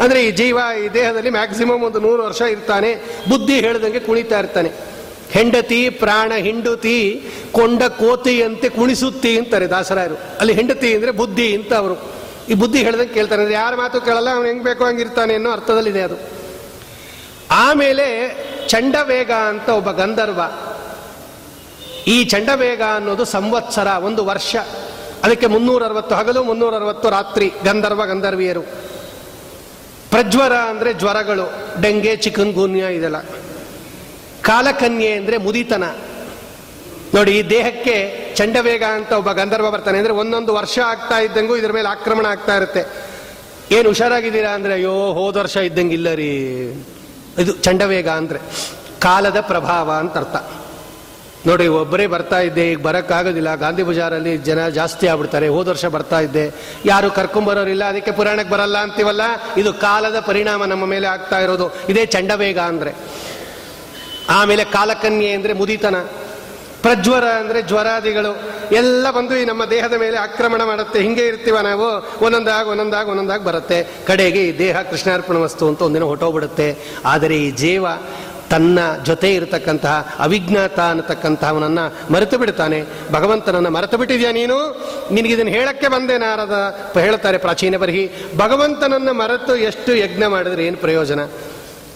[0.00, 2.94] ಅಂದ್ರೆ ಈ ಜೀವ ಈ ದೇಹದಲ್ಲಿ ಮ್ಯಾಕ್ಸಿಮಮ್ ಒಂದು ನೂರು ವರ್ಷ ಇರ್ತಾನೆ.
[3.28, 4.97] ಬುದ್ಧಿ ಹೇಳ್ದಂಗೆ ಕುಣಿತಾ ಇರ್ತಾನೆ.
[5.30, 10.14] ಹೆಂಡತಿ ಪ್ರಾಣ ಹಿಂಡುತಿ ಕೊಂಡ ಕೋತಿಯಂತೆ ಕುಣಿಸುತ್ತಿ ಅಂತಾರೆ ದಾಸರಾಯರು.
[10.38, 12.18] ಅಲ್ಲಿ ಹೆಂಡತಿ ಅಂದ್ರೆ ಬುದ್ಧಿ ಅಂತ ಅವರು.
[12.48, 13.42] ಈ ಬುದ್ಧಿ ಹೇಳ್ದಂಗೆ ಕೇಳ್ತಾರೆ.
[13.42, 16.16] ಅಂದ್ರೆ ಯಾರ ಮಾತು ಕೇಳಲ್ಲ, ಅವನು ಹೆಂಗ್ ಬೇಕೋ ಹಂಗಿರ್ತಾನೆ ಅನ್ನೋ ಅರ್ಥದಲ್ಲಿದೆ ಅದು.
[17.50, 18.36] ಆಮೇಲೆ
[18.68, 20.40] ಚಂಡವೇಗ ಅಂತ ಒಬ್ಬ ಗಂಧರ್ವ.
[22.06, 24.56] ಈ ಚಂಡವೇಗ ಅನ್ನೋದು ಸಂವತ್ಸರ, ಒಂದು ವರ್ಷ.
[25.24, 28.62] ಅದಕ್ಕೆ ಮುನ್ನೂರ ಅರವತ್ತು ಹಗಲು ಮುನ್ನೂರ ಅರವತ್ತು ರಾತ್ರಿ, ಗಂಧರ್ವ ಗಂಧರ್ವಿಯರು.
[30.10, 33.16] ಪ್ರಜ್ವರ ಅಂದ್ರೆ ಜ್ವರಗಳು, ಡೆಂಗೆ ಚಿಕನ್ ಗುನ್ಯ ಇದೆಲ್ಲ.
[34.42, 35.84] ಕಾಲಕನ್ಯೆ ಅಂದ್ರೆ ಮುದಿತನ.
[37.14, 39.98] ನೋಡಿ, ಈ ದೇಹಕ್ಕೆ ಚಂಡವೇಗ ಅಂತ ಒಬ್ಬ ಗಂಧರ್ವ ಬರ್ತಾನೆ.
[39.98, 43.08] ಅಂದ್ರೆ ಒಂದೊಂದು ವರ್ಷ ಆಗ್ತಾ ಇದ್ದಂಗೂ ಇದ್ರ ಮೇಲೆ ಆಕ್ರಮಣ ಆಗ್ತಾ ಇರುತ್ತೆ.
[43.70, 46.26] ಏನು ಹುಷಾರಾಗಿದ್ದೀರಾ ಅಂದ್ರೆ, ಅಯ್ಯೋ, ಹೋದ ವರ್ಷ ಇದ್ದಂಗೆ ಇಲ್ಲ ರೀ.
[47.38, 48.38] ಇದು ಚಂಡವೇಗ ಅಂದ್ರೆ.
[49.00, 50.36] ಕಾಲದ ಪ್ರಭಾವ ಅಂತ ಅರ್ಥ.
[51.46, 53.54] ನೋಡಿ, ಒಬ್ಬರೇ ಬರ್ತಾ ಇದ್ದೆ, ಈಗ ಬರೋಕ್ಕಾಗೋದಿಲ್ಲ.
[53.54, 55.48] ಗಾಂಧಿ ಬಜಾರಲ್ಲಿ ಜನ ಜಾಸ್ತಿ ಆಗ್ಬಿಡ್ತಾರೆ.
[55.48, 56.54] ಹೋದ ವರ್ಷ ಬರ್ತಾ ಇದ್ದೆ.
[56.84, 59.20] ಯಾರು ಕರ್ಕೊಂಬರೋರಿಲ್ಲ ಅದಕ್ಕೆ ಪುರಾಣಕ್ಕೆ ಬರಲ್ಲ ಅಂತೀವಲ್ಲ?
[59.56, 61.74] ಇದು ಕಾಲದ ಪರಿಣಾಮ ನಮ್ಮ ಮೇಲೆ ಆಗ್ತಾ ಇರೋದು.
[61.88, 62.94] ಇದೇ ಚಂಡವೇಗ ಅಂದ್ರೆ.
[64.28, 65.96] ಆಮೇಲೆ ಕಾಲಕನ್ಯೆ ಅಂದರೆ ಮುದಿತನ,
[66.82, 68.32] ಪ್ರಜ್ವರ ಅಂದರೆ ಜ್ವರಾದಿಗಳು,
[68.72, 70.98] ಎಲ್ಲ ಬಂದು ಈ ನಮ್ಮ ದೇಹದ ಮೇಲೆ ಆಕ್ರಮಣ ಮಾಡುತ್ತೆ.
[71.00, 71.88] ಹಿಂಗೆ ಇರ್ತೀವ ನಾವು,
[72.24, 74.04] ಒಂದೊಂದಾಗಿ ಒಂದೊಂದಾಗಿ ಒಂದೊಂದಾಗಿ ಬರುತ್ತೆ.
[74.06, 77.86] ಕಡೆಗೆ ಈ ದೇಹ ಕೃಷ್ಣಾರ್ಪಣ ವಸ್ತು ಅಂತ ಒಂದಿನ ಹೊಟ್ಟೋಗ್ಬಿಡುತ್ತೆ ಆದರೆ ಈ ಜೀವ
[78.50, 82.78] ತನ್ನ ಜೊತೆ ಇರತಕ್ಕಂತಹ, ಅವಿಜ್ಞಾತ ಅನ್ನತಕ್ಕಂತಹವನನ್ನು ಮರೆತು ಬಿಡ್ತಾನೆ
[83.12, 84.56] ಭಗವಂತನನ್ನು ಮರೆತು ಬಿಟ್ಟಿದ್ಯಾ ನೀನು?
[85.10, 86.56] ನಿನಗಿದನ್ನು ಹೇಳಕ್ಕೆ ಬಂದೆ ನಾರದ
[86.94, 88.10] ಹೇಳುತ್ತಾರೆ ಪ್ರಾಚೀನ ಬರಹಿ.
[88.36, 91.20] ಭಗವಂತನನ್ನು ಮರೆತು ಎಷ್ಟು ಯಜ್ಞ ಮಾಡಿದ್ರೆ ಏನು ಪ್ರಯೋಜನ?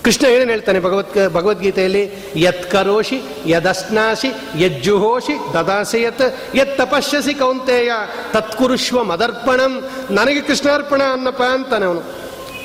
[0.04, 2.02] ಕೃಷ್ಣ ಏನು ಹೇಳ್ತಾನೆ ಭಗವತ್ ಭಗವದ್ಗೀತೆಯಲ್ಲಿ?
[2.36, 7.92] ಯತ್ ಕರೋಷಿ, ಯದಸ್ನಾಸಿ, ಯಜ್ಜುಹೋಷಿ, ದದಾಸಿ ಯತ್ ತಪಸ್ಯಸಿ ಕೌಂತೆಯ
[8.32, 9.72] ತತ್ಕುರುಷ್ವ ಮದರ್ಪಣಂ,
[10.10, 12.02] ನನಗೆ ಕೃಷ್ಣಾರ್ಪಣ ಅನ್ನಪ್ಪ ಅಂತಾನೆ ಅವನು.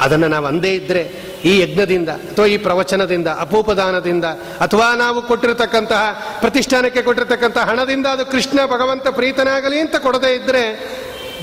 [0.02, 1.04] ಅದನ್ನು ನಾವು ಅಂದೇ ಇದ್ದರೆ
[1.45, 4.26] ಈ ಯಜ್ಞದಿಂದ ಅಥವಾ ಈ ಪ್ರವಚನದಿಂದ, ಅಪೋಪದಾನದಿಂದ
[4.65, 6.04] ಅಥವಾ ನಾವು ಕೊಟ್ಟಿರತಕ್ಕಂತಹ,
[6.41, 10.63] ಪ್ರತಿಷ್ಠಾನಕ್ಕೆ ಕೊಟ್ಟಿರತಕ್ಕಂತಹ ಹಣದಿಂದ ಅದು ಕೃಷ್ಣ ಭಗವಂತ ಪ್ರೀತನಾಗಲಿ ಅಂತ ಕೊಡದೇ ಇದ್ರೆ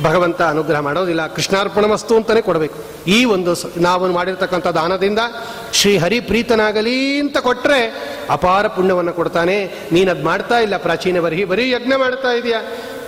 [0.02, 2.78] ಭಗವಂತ ಅನುಗ್ರಹ ಮಾಡೋದಿಲ್ಲ ಕೃಷ್ಣಾರ್ಪಣ ವಸ್ತು ಅಂತಲೇ ಕೊಡಬೇಕು.
[3.06, 5.18] ಈ ಒಂದು ನಾವು ಮಾಡಿರ್ತಕ್ಕಂಥ ದಾನದಿಂದ
[5.72, 9.88] ಶ್ರೀ ಹರಿ ಪ್ರೀತನಾಗಲಿ ಅಂತ ಕೊಟ್ಟರೆ ಅಪಾರ ಪುಣ್ಯವನ್ನು ಕೊಡ್ತಾನೆ.
[9.92, 10.76] ನೀನು ಅದು ಮಾಡ್ತಾ ಇಲ್ಲ.
[10.76, 12.60] ಪ್ರಾಚೀನ ಬರೀ ಬರೀ ಯಜ್ಞ ಮಾಡ್ತಾ ಇದೆಯಾ.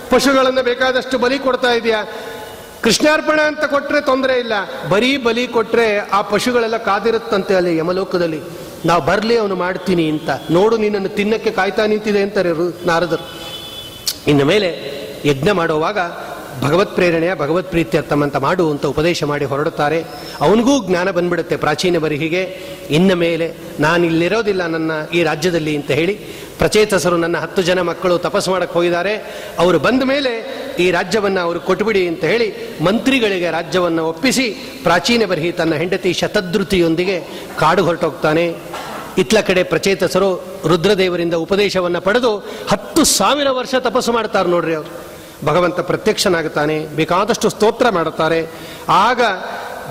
[0.09, 2.05] ಪಶುಗಳನ್ನು ಬೇಕಾದಷ್ಟು ಬಲಿ ಕೊಡ್ತಾ ಇದೆಯಾ.
[2.83, 4.53] ಕೃಷ್ಣಾರ್ಪಣ ಅಂತ ಕೊಟ್ಟರೆ ತೊಂದರೆ ಇಲ್ಲ.
[4.89, 8.41] ಬರೀ ಬಲಿ ಕೊಟ್ಟರೆ ಆ ಪಶುಗಳೆಲ್ಲ ಕಾದಿರುತ್ತಂತೆ ಅಲ್ಲಿ ಯಮಲೋಕದಲ್ಲಿ.
[8.85, 10.29] ನಾವು ಬರಲಿ, ಅವನು ಮಾಡ್ತೀನಿ ಅಂತ.
[10.51, 12.49] ನೋಡು, ನಿನ್ನನ್ನು ತಿನ್ನಕ್ಕೆ ಕಾಯ್ತಾ ನಿಂತಿದೆ ಅಂತಾರೆ
[12.85, 13.29] ನಾರದರು.
[14.27, 15.97] ಇನ್ನು ಮೇಲೆ ಯಜ್ಞ ಮಾಡುವಾಗ
[16.63, 19.99] ಭಗವತ್ ಪ್ರೇರಣೆಯ, ಭಗವತ್ ಪ್ರೀತ್ಯರ್ಥಮಂತ ಮಾಡು ಅಂತ ಉಪದೇಶ ಮಾಡಿ ಹೊರಡುತ್ತಾರೆ.
[20.41, 22.41] ಅವನಿಗೂ ಜ್ಞಾನ ಬಂದ್ಬಿಡುತ್ತೆ ಪ್ರಾಚೀನ ಬರಿಹಿಗೆ
[22.89, 23.47] ಇನ್ನ ಮೇಲೆ
[23.79, 26.15] ನಾನು ಇಲ್ಲಿರೋದಿಲ್ಲ ನನ್ನ ಈ ರಾಜ್ಯದಲ್ಲಿ ಅಂತ ಹೇಳಿ
[26.59, 29.13] ಪ್ರಚೇತಸರು ನನ್ನ ಹತ್ತು ಜನ ಮಕ್ಕಳು ತಪಸ್ಸು ಮಾಡಕ್ಕೆ ಹೋಗಿದ್ದಾರೆ.
[29.59, 30.31] ಅವರು ಬಂದ ಮೇಲೆ
[30.79, 32.47] ಈ ರಾಜ್ಯವನ್ನು ಅವರು ಕೊಟ್ಟುಬಿಡಿ ಅಂತ ಹೇಳಿ
[32.83, 34.49] ಮಂತ್ರಿಗಳಿಗೆ ರಾಜ್ಯವನ್ನು ಒಪ್ಪಿಸಿ
[34.83, 37.19] ಪ್ರಾಚೀನ ಬರಿಹಿ ತನ್ನ ಹೆಂಡತಿ ಶತದೃತಿಯೊಂದಿಗೆ
[37.59, 38.53] ಕಾಡು ಹೊರಟೋಗ್ತಾನೆ.
[39.17, 40.29] ಇತ್ಲ ಕಡೆ ಪ್ರಚೇತಸರು
[40.67, 42.37] ರುದ್ರದೇವರಿಂದ ಉಪದೇಶವನ್ನು ಪಡೆದು
[42.69, 45.06] ಹತ್ತು ಸಾವಿರ ವರ್ಷ ತಪಸ್ಸು ಮಾಡ್ತಾರೆ ನೋಡ್ರಿ ಅವರು.
[45.45, 48.47] ಭಗವಂತ ಪ್ರತ್ಯಕ್ಷನಾಗುತ್ತಾನೆ, ಬೇಕಾದಷ್ಟು ಸ್ತೋತ್ರ ಮಾಡುತ್ತಾರೆ.
[48.89, 49.21] ಆಗ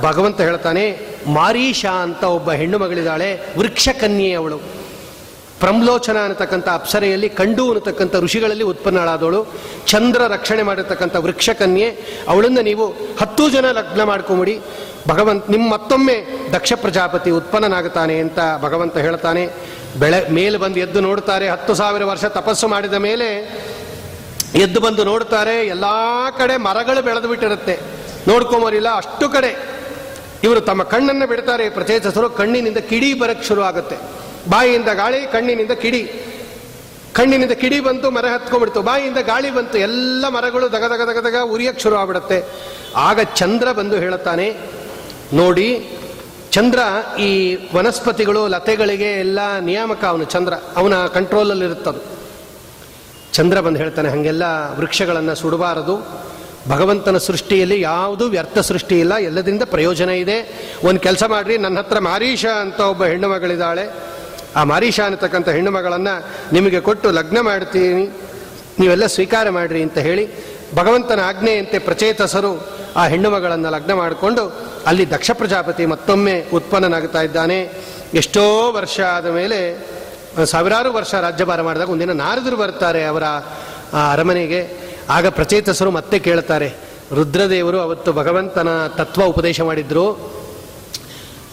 [0.03, 4.59] ಭಗವಂತ ಹೇಳ್ತಾನೆ, ಮಾರೀಷಾ ಅಂತ ಒಬ್ಬ ಹೆಣ್ಣು ಮಗಳಿದ್ದಾಳೆ ವೃಕ್ಷಕನ್ಯೆ ಅವಳು
[5.61, 9.47] ಪ್ರಮ್ಲೋಚನ ಅನ್ನತಕ್ಕಂಥ ಅಪ್ಸರೆಯಲ್ಲಿ, ಕಂಡು ಅನ್ನತಕ್ಕಂಥ ಋಷಿಗಳಲ್ಲಿ ಉತ್ಪನ್ನಳಾದವಳು.
[9.87, 11.91] ಚಂದ್ರ ರಕ್ಷಣೆ ಮಾಡಿರ್ತಕ್ಕಂಥ ವೃಕ್ಷಕನ್ಯೆ.
[12.29, 12.87] ಅವಳನ್ನು ನೀವು
[13.21, 14.61] ಹತ್ತು ಜನ ಲಗ್ನ ಮಾಡ್ಕೊಂಬಿಡಿ.
[15.09, 19.49] ಭಗವಂತ ನಿಮ್ಮ ಮತ್ತೊಮ್ಮೆ ದಕ್ಷ ಪ್ರಜಾಪತಿ ಉತ್ಪನ್ನನಾಗುತ್ತಾನೆ ಅಂತ ಭಗವಂತ ಹೇಳ್ತಾನೆ.
[20.01, 23.29] ಬೆಳೆ, ಮೇಲೆ ಬಂದು ಎದ್ದು ನೋಡ್ತಾರೆ ಹತ್ತು ಸಾವಿರ ವರ್ಷ ತಪಸ್ಸು ಮಾಡಿದ ಮೇಲೆ
[24.57, 27.81] ಎದ್ದು ಬಂದು ನೋಡ್ತಾರೆ ಎಲ್ಲಾ ಕಡೆ ಮರಗಳು ಬೆಳೆದು ಬಿಟ್ಟಿರುತ್ತೆ.
[28.29, 29.51] ನೋಡ್ಕೊಂಬರಿಲ್ಲ ಅಷ್ಟು ಕಡೆ.
[30.45, 33.97] ಇವರು ತಮ್ಮ ಕಣ್ಣನ್ನು ಬಿಡ್ತಾರೆ ಪ್ರಚೇತಸರು ಕಣ್ಣಿನಿಂದ ಕಿಡಿ ಬರಕ್ಕೆ ಶುರು ಆಗುತ್ತೆ.
[34.51, 36.33] ಬಾಯಿಯಿಂದ ಗಾಳಿ, ಕಣ್ಣಿನಿಂದ ಕಿಡಿ.
[37.13, 38.83] ಕಣ್ಣಿನಿಂದ ಕಿಡಿ ಬಂತು ಮರ ಹತ್ಕೊಂಡ್ಬಿಡ್ತು.
[38.83, 42.45] ಬಾಯಿಯಿಂದ ಗಾಳಿ ಬಂತು, ಎಲ್ಲ ಮರಗಳು ದಗ ದಗ ದಗ ದಗ ಉರಿಯಕ್ಕೆ ಶುರು ಆಗ್ಬಿಡುತ್ತೆ.
[42.97, 44.57] ಆಗ ಚಂದ್ರ ಬಂದು ಹೇಳುತ್ತಾನೆ,
[45.33, 45.99] ನೋಡಿ,
[46.51, 46.79] ಚಂದ್ರ
[47.19, 50.55] ಈ ವನಸ್ಪತಿಗಳು, ಲತೆಗಳಿಗೆ ಎಲ್ಲ ನಿಯಾಮಕ ಅವನು, ಚಂದ್ರ.
[50.77, 52.16] ಅವನ ಕಂಟ್ರೋಲಲ್ಲಿ ಇರುತ್ತದು
[53.37, 54.45] ಚಂದ್ರ ಬಂದು ಹೇಳ್ತಾನೆ, ಹಾಗೆಲ್ಲ
[54.79, 55.97] ವೃಕ್ಷಗಳನ್ನು ಸುಡಬಾರದು.
[56.73, 60.39] ಭಗವಂತನ ಸೃಷ್ಟಿಯಲ್ಲಿ ಯಾವುದೂ ವ್ಯರ್ಥ ಸೃಷ್ಟಿ ಇಲ್ಲ, ಎಲ್ಲದರಿಂದ ಪ್ರಯೋಜನ ಇದೆ.
[60.89, 63.85] ಒಂದು ಕೆಲಸ ಮಾಡಿರಿ ನನ್ನ ಹತ್ರ ಮಾರೀಷ ಅಂತ ಒಬ್ಬ ಹೆಣ್ಣು ಮಗಳಿದ್ದಾಳೆ
[64.59, 66.15] ಆ ಮಾರೀಷ ಅನ್ನತಕ್ಕಂಥ ಹೆಣ್ಣು ಮಗಳನ್ನು
[66.57, 68.05] ನಿಮಗೆ ಕೊಟ್ಟು ಲಗ್ನ ಮಾಡ್ತೀನಿ,
[68.81, 70.25] ನೀವೆಲ್ಲ ಸ್ವೀಕಾರ ಮಾಡಿರಿ ಅಂತ ಹೇಳಿ
[70.79, 72.53] ಭಗವಂತನ ಆಜ್ಞೆಯಂತೆ ಪ್ರಚೇತಸರು
[73.01, 74.43] ಆ ಹೆಣ್ಣು ಮಗಳನ್ನು ಲಗ್ನ ಮಾಡಿಕೊಂಡು
[74.91, 77.59] ಅಲ್ಲಿ ದಕ್ಷ ಪ್ರಜಾಪತಿ ಮತ್ತೊಮ್ಮೆ ಉತ್ಪನ್ನನಾಗ್ತಾ ಇದ್ದಾನೆ.
[78.21, 78.45] ಎಷ್ಟೋ
[78.79, 79.61] ವರ್ಷ ಆದ ಮೇಲೆ
[80.45, 83.25] ಸಾವಿರಾರು ವರ್ಷ ರಾಜ್ಯಭಾರ ಮಾಡಿದಾಗ ಒಂದಿನ ನಾರದರು ಬರ್ತಾರೆ ಅವರ
[84.13, 84.61] ಅರಮನೆಗೆ.
[85.11, 86.75] ಆಗ ಪ್ರಚೇತಸರು ಮತ್ತೆ ಕೇಳ್ತಾರೆ,
[87.15, 90.37] ರುದ್ರದೇವರು ಅವತ್ತು ಭಗವಂತನ ತತ್ವ ಉಪದೇಶ ಮಾಡಿದ್ರು.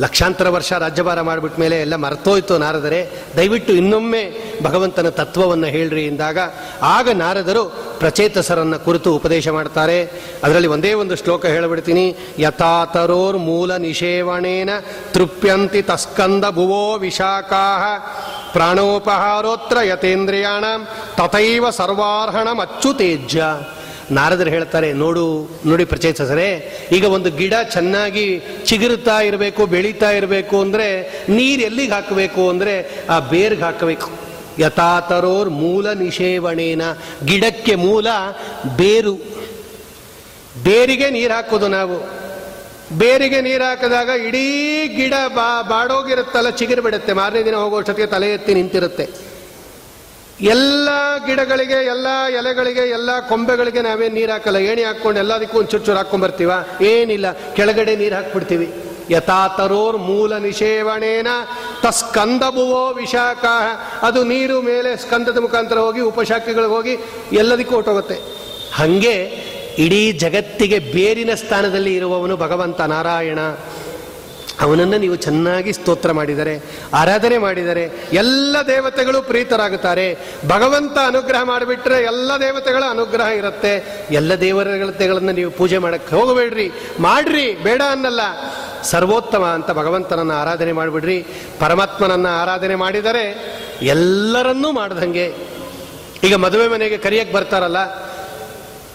[0.01, 3.09] ಲಕ್ಷಾಂತರ ವರ್ಷ ರಾಜ್ಯಭಾರ ಮಾಡಿಬಿಟ್ಟ ಮೇಲೆ ಎಲ್ಲ ಮರ್ತೋಯ್ತು ನಾರದರೆ.
[3.37, 4.21] ದಯವಿಟ್ಟು ಇನ್ನೊಮ್ಮೆ
[4.63, 6.37] ಭಗವಂತನ ತತ್ವವನ್ನು ಹೇಳ್ರಿ ಎಂದಾಗ,
[6.81, 7.63] ಆಗ ನಾರದರು
[7.99, 10.03] ಪ್ರಚೇತಸರನ್ನ ಕುರಿತು ಉಪದೇಶ ಮಾಡ್ತಾರೆ.
[10.43, 12.15] ಅದರಲ್ಲಿ ಒಂದೇ ಒಂದು ಶ್ಲೋಕ ಹೇಳಿಬಿಡ್ತೀನಿ.
[12.39, 14.69] ಯಥಾತರೋರ್ ಮೂಲ ನಿಷೇವಣೇನ
[15.11, 17.65] ತೃಪ್ಯಂತಿ ತಸ್ಕಂದ ಭುವೋ ವಿಶಾಖಾ
[18.53, 20.65] ಪ್ರಾಣೋಪಹಾರೋತ್ರ ಯತೇಂದ್ರಿಯಾಣ
[21.17, 23.43] ತಥೈವ ಸರ್ವಾರ್ಹಣಮಚ್ಚುತೇಜ್ಯ
[24.11, 25.25] ನಾರದರು ಹೇಳ್ತಾರೆ, ನೋಡು,
[25.65, 26.49] ನೋಡಿ ಪ್ರಚೇತಸರೇ
[26.91, 28.25] ಈಗ ಒಂದು ಗಿಡ ಚೆನ್ನಾಗಿ
[28.69, 30.87] ಚಿಗುರುತ್ತಾ ಇರಬೇಕು, ಬೆಳೀತಾ ಇರಬೇಕು ಅಂದರೆ
[31.29, 32.73] ನೀರು ಎಲ್ಲಿಗೆ ಹಾಕಬೇಕು ಅಂದರೆ
[33.09, 34.09] ಆ ಬೇರ್ಗೆ ಹಾಕಬೇಕು.
[34.59, 36.83] ಯಥಾತರೋರ್ ಮೂಲ ನಿಷೇವಣೇನ.
[37.25, 38.07] ಗಿಡಕ್ಕೆ ಮೂಲ
[38.81, 39.15] ಬೇರು.
[40.63, 41.97] ಬೇರಿಗೆ ನೀರು ಹಾಕೋದು ನಾವು.
[43.01, 44.47] ಬೇರಿಗೆ ನೀರು ಹಾಕಿದಾಗ ಇಡೀ
[44.95, 47.13] ಗಿಡ ಬಾ ಬಾಡೋಗಿರುತ್ತಲ್ಲ, ಚಿಗಿರು ಬಿಡುತ್ತೆ.
[47.19, 49.06] ಮಾರನೇ ದಿನ ಹೋಗೋಷ್ಟೊತ್ತಿಗೆ ತಲೆ ಎತ್ತಿ ನಿಂತಿರುತ್ತೆ.
[50.53, 50.89] ಎಲ್ಲ
[51.25, 52.08] ಗಿಡಗಳಿಗೆ, ಎಲ್ಲ
[52.39, 54.58] ಎಲೆಗಳಿಗೆ, ಎಲ್ಲ ಕೊಂಬೆಗಳಿಗೆ ನಾವೇನು ನೀರು ಹಾಕಲ್ಲ.
[54.71, 56.51] ಏಣಿ ಹಾಕ್ಕೊಂಡು ಎಲ್ಲದಕ್ಕೂ ಒಂದು ಚುಚ್ಚೂರು ಹಾಕೊಂಡ್ಬರ್ತೀವ
[56.91, 57.27] ಏನಿಲ್ಲ.
[57.58, 58.67] ಕೆಳಗಡೆ ನೀರು ಹಾಕ್ಬಿಡ್ತೀವಿ.
[59.10, 61.29] ಯಥಾತರೋರ್ ಮೂಲ ನಿಷೇವಣೇನ
[61.84, 63.45] ತಸ್ಕಂದಬುವೋ ವಿಶಾಖ.
[64.08, 66.93] ಅದು ನೀರು ಮೇಲೆ ಸ್ಕಂದದ ಮುಖಾಂತರ ಹೋಗಿ, ಉಪಶಾಖೆಗಳಿಗೆ ಹೋಗಿ
[67.41, 68.19] ಎಲ್ಲದಕ್ಕೂ ಹೊಟ್ಟೋಗುತ್ತೆ
[68.82, 69.17] ಹಂಗೆ
[69.77, 73.39] ಇಡೀ ಜಗತ್ತಿಗೆ ಬೇರಿನ ಸ್ಥಾನದಲ್ಲಿ ಇರುವವನು ಭಗವಂತ ನಾರಾಯಣ.
[74.62, 80.17] ಅವನನ್ನು ನೀವು ಚೆನ್ನಾಗಿ ಸ್ತೋತ್ರ ಮಾಡಿದರೆ, ಆರಾಧನೆ ಮಾಡಿದರೆ, ಎಲ್ಲ ದೇವತೆಗಳು ಪ್ರೀತರಾಗುತ್ತಾರೆ.
[80.47, 84.07] ಭಗವಂತ ಅನುಗ್ರಹ ಮಾಡಿಬಿಟ್ರೆ ಎಲ್ಲ ದೇವತೆಗಳ ಅನುಗ್ರಹ ಇರುತ್ತೆ.
[84.12, 88.19] ಎಲ್ಲ ದೇವತೆಗಳನ್ನು ನೀವು ಪೂಜೆ ಮಾಡಕ್ಕೆ ಹೋಗಬೇಡ್ರಿ, ಮಾಡ್ರಿ, ಬೇಡ ಅನ್ನಲ್ಲ.
[88.83, 91.25] ಸರ್ವೋತ್ತಮ ಅಂತ ಭಗವಂತನನ್ನು ಆರಾಧನೆ ಮಾಡಿಬಿಡ್ರಿ.
[91.59, 95.33] ಪರಮಾತ್ಮನನ್ನು ಆರಾಧನೆ ಮಾಡಿದರೆ ಎಲ್ಲರನ್ನೂ ಮಾಡ್ದಂಗೆ.
[96.23, 98.12] ಈಗ ಮದುವೆ ಮನೆಗೆ ಕರಿಯಕ್ಕೆ ಬರ್ತಾರಲ್ಲ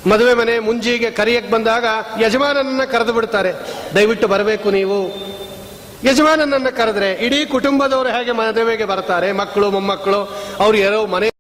[0.07, 1.85] ಮದುವೆ ಮನೆ ಮುಂಜಿಗೆ ಕರಿಯಕ್ಕೆ ಬಂದಾಗ
[2.21, 3.53] ಯಜಮಾನನನ್ನ ಕರೆದು ಬಿಡ್ತಾರೆ.
[3.95, 5.29] ದಯವಿಟ್ಟು ಬರಬೇಕು ನೀವು.
[6.05, 9.33] ಯಜಮಾನನನ್ನ ಕರೆದ್ರೆ ಇಡೀ ಕುಟುಂಬದವರು ಹೇಗೆ ಮದುವೆಗೆ ಬರ್ತಾರೆ?
[9.33, 11.31] ಮಕ್ಕಳು, ಮೊಮ್ಮಕ್ಕಳು, ಅವ್ರು ಯಾರೋ ಮನೆ